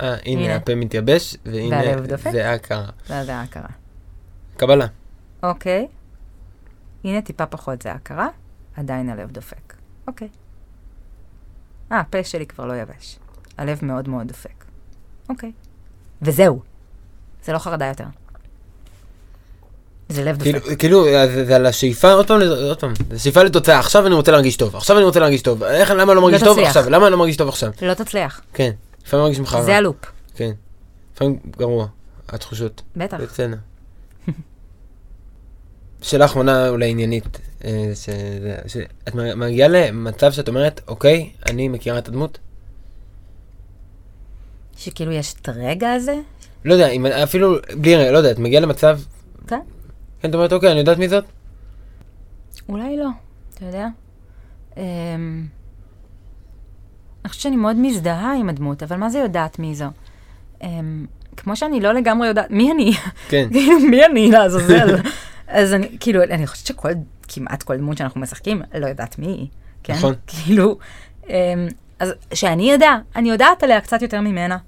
[0.00, 0.54] אה, הנה, הנה.
[0.54, 1.82] הפה מתייבש, והנה.
[2.32, 2.86] זה הכרה.
[3.06, 3.68] זה זה ההכרה.
[4.56, 4.86] קבלה.
[5.42, 5.86] אוקיי.
[7.04, 8.28] הנה טיפה פחות זה ההכרה,
[8.76, 9.74] עדיין הלב דופק.
[10.08, 10.28] אוקיי.
[11.92, 13.18] אה, הפה שלי כבר לא יבש.
[13.58, 14.64] הלב מאוד מאוד דופק.
[15.28, 15.52] אוקיי.
[16.22, 16.60] וזהו.
[17.44, 18.04] זה לא חרדה יותר.
[20.08, 20.78] זה לב כאילו, דופק.
[20.78, 24.32] כאילו, זה זה על השאיפה, עוד פעם, עוד פעם, זה שאיפה לתוצאה, עכשיו אני רוצה
[24.32, 26.68] להרגיש טוב, עכשיו אני רוצה להרגיש טוב, איך, למה לא מרגיש טוב תצליח.
[26.76, 28.40] עכשיו, למה אני לא מרגיש טוב עכשיו, לא תצליח.
[28.54, 28.70] כן,
[29.06, 29.96] לפעמים מרגיש מחר, זה הלופ.
[30.34, 30.50] כן,
[31.14, 31.86] לפעמים גרוע,
[32.28, 33.16] התחושות, בטח.
[33.16, 33.56] בסצנה.
[36.02, 42.08] שאלה אחרונה אולי עניינית, אה, שזה- שאת מגיעה למצב שאת אומרת, אוקיי, אני מכירה את
[42.08, 42.38] הדמות,
[44.76, 46.14] שכאילו יש את הרגע הזה,
[46.64, 48.98] לא יודע, אם- אפילו בלי, רגע, לא יודע, את מגיעה למצב,
[49.46, 49.60] כן.
[50.20, 51.24] כן, את אומרת, אוקיי, אני יודעת מי זאת?
[52.68, 53.08] אולי לא,
[53.54, 53.86] אתה יודע?
[54.76, 54.82] אמ,
[57.24, 59.84] אני חושבת שאני מאוד מזדהה עם הדמות, אבל מה זה יודעת מי זו?
[60.62, 62.92] אמ, כמו שאני לא לגמרי יודעת, מי אני?
[63.28, 64.96] כן, כאילו, מי אני לעזאזל?
[65.50, 66.88] אז אני, כאילו, אני חושבת שכל,
[67.28, 69.46] כמעט כל דמות שאנחנו משחקים, לא יודעת מי היא,
[69.82, 69.92] כן?
[69.92, 70.14] נכון.
[70.26, 70.78] כאילו,
[71.28, 71.34] אמ,
[71.98, 74.58] אז שאני אדע, אני יודעת עליה קצת יותר ממנה,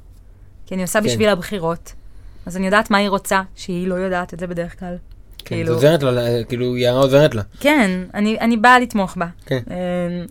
[0.67, 1.07] כי אני עושה כן.
[1.07, 1.93] בשביל הבחירות.
[2.47, 4.97] אז אני יודעת מה היא רוצה, שהיא לא יודעת את זה בדרך כלל.
[5.39, 9.27] כן, כאילו- זה עוזרת לה, כאילו, יערה עוזרת לה, כן, אני, אני באה לתמוך בה.
[9.47, 9.61] כן.
[9.71, 10.27] אמ,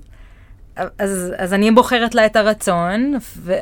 [0.97, 3.53] אז, אז אני בוחרת לה את הרצון, ו...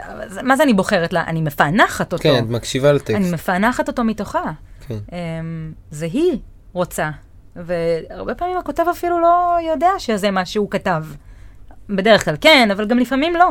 [0.43, 1.23] מה זה אני בוחרת לה?
[1.27, 2.23] אני מפענחת אותו.
[2.23, 4.51] כן, את מקשיבה אני לטקסט, מפענחת אותו מתוכה.
[4.87, 4.97] כן.
[5.11, 6.37] אמ, זה היא
[6.80, 7.09] רוצה.
[7.55, 11.05] והרבה פעמים הכותב אפילו לא יודע שזה מה שהוא כתב.
[11.89, 13.49] בדרך כלל כן, אבל גם לפעמים לא.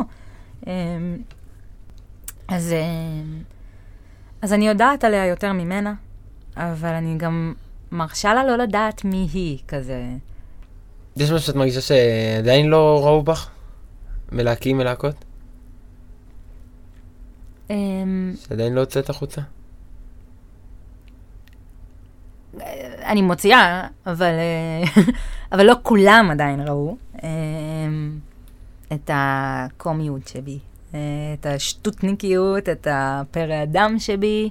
[0.67, 1.17] אמ,
[2.47, 3.43] אז, אמ,
[4.41, 5.93] אז אני יודעת עליה יותר ממנה,
[6.57, 7.53] אבל אני גם
[7.91, 10.03] מרשה לה לא לדעת מי היא, כזה.
[11.17, 13.49] יש משהו שאת מרגישה שעדיין לא ראו בך?
[14.31, 15.25] מלהקים מלהקות?
[17.69, 19.41] אמ, שעדיין לא יוצאת החוצה?
[23.05, 25.03] אני מוציאה, אבל, אה,
[25.51, 28.19] אבל לא כולם עדיין ראו אמ,
[28.93, 30.59] את הקומיות שבי,
[30.93, 30.99] אה,
[31.39, 34.49] את השטותניקיות, את הפרא אדם שבי.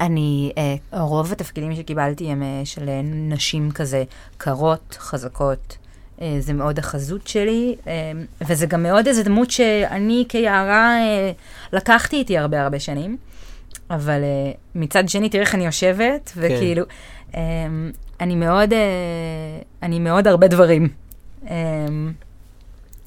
[0.00, 4.04] אני, אה, רוב התפקידים שקיבלתי הם אה, של אה, נשים כזה
[4.36, 5.76] קרות, חזקות.
[6.20, 8.12] אה, זה מאוד החזות שלי, אה,
[8.48, 11.32] וזה גם מאוד איזה דמות שאני כיערה אה,
[11.72, 13.16] לקחתי איתי הרבה הרבה שנים.
[13.90, 16.84] אבל uh, מצד שני, תראה איך אני יושבת, וכאילו,
[17.32, 17.36] um,
[18.20, 18.76] אני מאוד, uh,
[19.82, 20.88] אני מאוד הרבה דברים.
[21.44, 21.48] Um,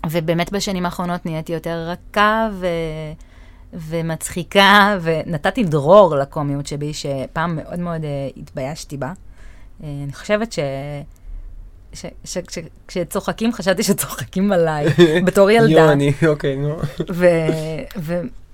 [0.09, 2.67] ובאמת בשנים האחרונות נהייתי יותר רכה ו...
[3.73, 9.11] ומצחיקה, ונתתי דרור לקומיות שבי, שפעם מאוד מאוד uh, התביישתי בה.
[9.81, 10.59] Uh, אני חושבת ש...
[12.87, 14.85] כשצוחקים, חשבתי שצוחקים עליי,
[15.25, 15.71] בתור ילדה.
[15.71, 16.77] יו, אני, אוקיי, נו.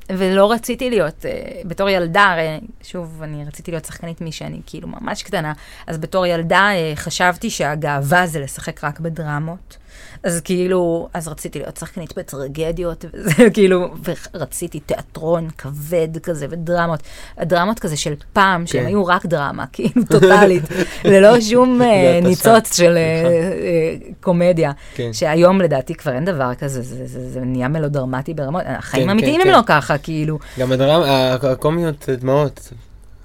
[0.10, 5.24] ולא רציתי להיות, uh, בתור ילדה, הרי שוב, אני רציתי להיות שחקנית משאני כאילו ממש
[5.24, 5.54] קטנה,
[5.88, 9.78] אז בתור ילדה uh, חשבתי שהגאווה זה לשחק רק בדרמות.
[10.24, 13.94] אז כאילו, אז רציתי להיות שחקנית בטרגדיות, וזה כאילו,
[14.34, 17.00] ורציתי תיאטרון כבד כזה ודרמות.
[17.38, 18.86] הדרמות כזה של פעם, כן.
[18.86, 20.64] היו רק דרמה, כאילו טוטאלית,
[21.06, 22.78] ללא שום זה אה, אתה ניצוץ.
[22.78, 24.72] של אה, אה, קומדיה.
[24.96, 25.14] כן.
[25.14, 29.42] שהיום לדעתי כבר אין דבר כזה, זה, זה, זה נהיה מלודרמטי ברמות, החיים כן, האמיתיים
[29.42, 29.60] כן, הם כן.
[29.60, 30.40] לא ככה, כאילו.
[30.60, 32.74] גם הדרמה, הקומיות זה דמעות.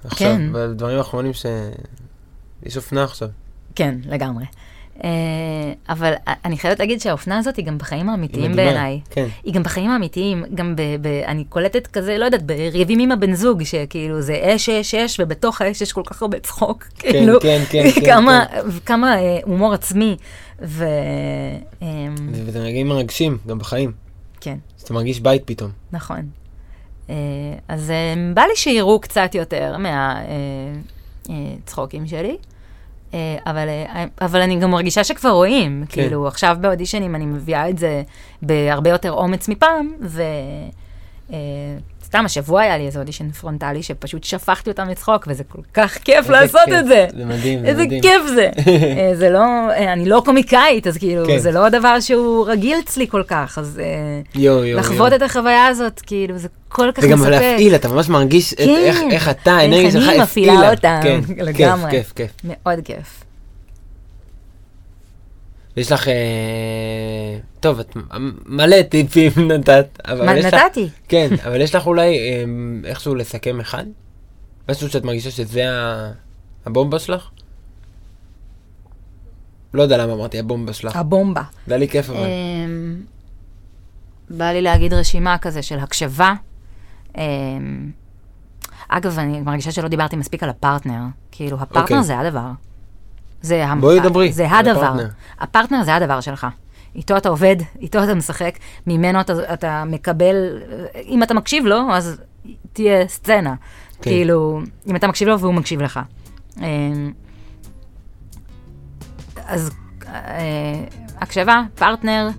[0.03, 0.53] עכשיו, כן.
[0.53, 1.45] בדברים האחרונים ש...
[2.63, 3.29] יש אופנה עכשיו.
[3.75, 4.45] כן, לגמרי.
[5.03, 5.09] אה,
[5.89, 6.13] אבל
[6.45, 8.55] אני חייבת להגיד שהאופנה הזאת היא גם בחיים האמיתיים.
[8.55, 8.99] בעיניי.
[9.09, 9.27] כן.
[9.43, 10.81] היא גם בחיים האמיתיים, גם ב...
[11.01, 15.19] ב אני קולטת כזה, לא יודעת, בריבים עם הבן זוג, שכאילו זה אש, אש, אש,
[15.19, 16.83] ובתוך האש יש כל כך הרבה צחוק.
[16.99, 18.45] כאילו, כן, כן, כן, כמה,
[18.85, 20.15] כמה אה, הומור עצמי.
[20.61, 20.85] ו...
[21.81, 23.91] זה- וזה רגעים מרגשים, גם בחיים.
[24.41, 24.57] כן.
[24.77, 25.71] אז אתה מרגיש בית פתאום.
[25.91, 26.19] נכון.
[27.09, 27.15] אה,
[27.67, 29.75] אז אה, בא לי שיראו קצת יותר
[31.27, 32.35] מהצחוקים שלי, אה,
[33.45, 35.85] אבל, אה, אבל אני גם מרגישה שכבר רואים.
[35.89, 36.01] כן.
[36.01, 38.03] כאילו, עכשיו באודישנים אני מביאה את זה
[38.41, 40.21] בהרבה יותר אומץ מפעם, ו...
[41.33, 41.37] אה,
[42.09, 46.17] סתם, השבוע היה לי איזה אודישן פרונטלי שפשוט שפכתי אותם לצחוק, וזה כל כך כיף
[46.17, 46.79] איזה לעשות כיף.
[46.79, 47.07] את זה.
[47.17, 48.01] זה מדהים, זה איזה מדהים.
[48.01, 48.49] כיף זה.
[48.97, 49.39] אה, זה לא,
[49.69, 51.37] אה, אני לא קומיקאית, אז כאילו, כן.
[51.37, 53.79] זה לא דבר שהוא רגיל אצלי כל כך, אז...
[53.83, 55.17] אה, יו, יו, לחוות יו.
[55.17, 57.29] את החוויה הזאת, כאילו, זה כל כך וגם מספק.
[57.29, 58.69] להפעיל, אתה ממש מרגיש את כן.
[58.85, 60.71] איך- איך אתה, האנרגיה שלך איך אני מפעילה הפעילה.
[60.71, 61.91] אותם, כן, לגמרי.
[61.91, 62.31] כיף, כיף, כיף.
[62.43, 63.23] מאוד כיף.
[65.77, 66.07] יש לך...
[66.07, 66.13] אה,
[67.59, 67.95] טוב, את
[68.45, 69.87] מלא טיפים נתת,
[70.25, 70.53] מה יש לך...
[70.53, 70.89] נתתי?
[71.07, 72.43] כן, אבל יש לך אולי אה,
[72.89, 73.83] איכשהו לסכם אחד?
[74.69, 75.63] משהו שאת מרגישה שזה
[76.65, 77.29] הבומבה שלך?
[79.73, 80.95] לא יודע למה אמרתי הבומבה שלך.
[80.95, 81.41] הבומבה.
[81.67, 82.17] זה היה לי כיף אבל.
[82.19, 82.95] אמ,
[84.29, 86.33] בא לי להגיד רשימה כזה של הקשבה.
[87.19, 87.91] אמ,
[88.89, 91.01] אגב, אני מרגישה שלא דיברתי מספיק על הפרטנר.
[91.31, 92.03] כאילו, הפרטנר אוקיי.
[92.03, 92.51] זה הדבר.
[93.41, 94.85] זה המ- בואי דברי זה הדבר.
[94.85, 95.09] הפרטנר.
[95.39, 96.47] הפרטנר זה הדבר שלך.
[96.95, 98.57] איתו אתה עובד, איתו אתה משחק,
[98.87, 100.35] ממנו אתה, אתה מקבל,
[101.07, 102.21] אם אתה מקשיב לו, אז
[102.73, 103.55] תהיה סצנה.
[104.01, 104.01] כן.
[104.01, 105.99] כאילו, אם אתה מקשיב לו והוא מקשיב לך.
[106.61, 106.67] אה,
[109.47, 109.69] אז
[110.07, 110.83] אה,
[111.21, 112.29] הקשבה, פרטנר,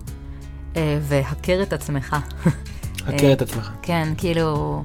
[0.76, 2.16] אה, והכר את עצמך.
[3.07, 3.71] הכר את עצמך.
[3.83, 4.83] כן, כאילו,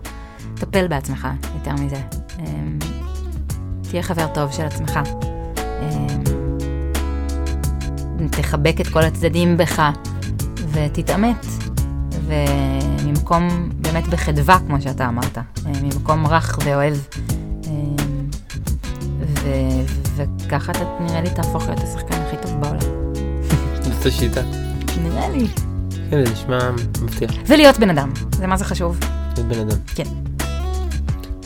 [0.55, 2.01] טפל בעצמך, יותר מזה.
[2.39, 2.45] אה,
[3.89, 4.99] תהיה חבר טוב של עצמך.
[5.57, 6.07] אה,
[8.31, 9.81] תחבק את כל הצדדים בך,
[10.71, 11.45] ותתעמת.
[12.27, 15.43] וממקום באמת בחדווה, כמו שאתה אמרת, אה,
[15.83, 16.93] ממקום רך ואוהב.
[17.67, 18.05] אה,
[19.19, 19.85] ו-
[20.45, 22.79] וככה אתה נראה לי תהפוך להיות השחקן הכי טוב בעולם.
[23.83, 24.41] זאת השיטה.
[25.03, 25.47] נראה לי.
[26.09, 27.31] כן, זה נשמע מבטיח.
[27.47, 28.99] ולהיות בן אדם, זה מה זה חשוב.
[29.37, 29.77] להיות בן אדם.
[29.95, 30.03] כן.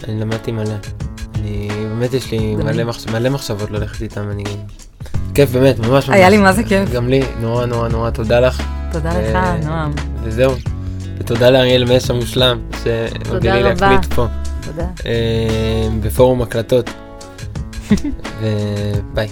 [0.07, 0.73] אני למדתי מלא.
[1.35, 2.83] אני, באמת יש לי מלא.
[2.83, 3.07] מחש...
[3.07, 4.43] מלא מחשבות ללכת איתם, אני...
[5.33, 6.09] כיף באמת, ממש ממש.
[6.09, 6.91] היה לי מה זה כיף.
[6.91, 8.63] גם לי, נורא נורא נורא תודה לך.
[8.91, 9.91] תודה ו- לך, נועם.
[10.23, 10.51] וזהו.
[11.17, 13.63] ותודה לאריאל מש המושלם, שהוביל לי.
[13.63, 14.25] להקליט פה,
[14.65, 14.85] תודה.
[15.05, 16.89] אה, בפורום הקלטות.
[18.41, 19.29] וביי.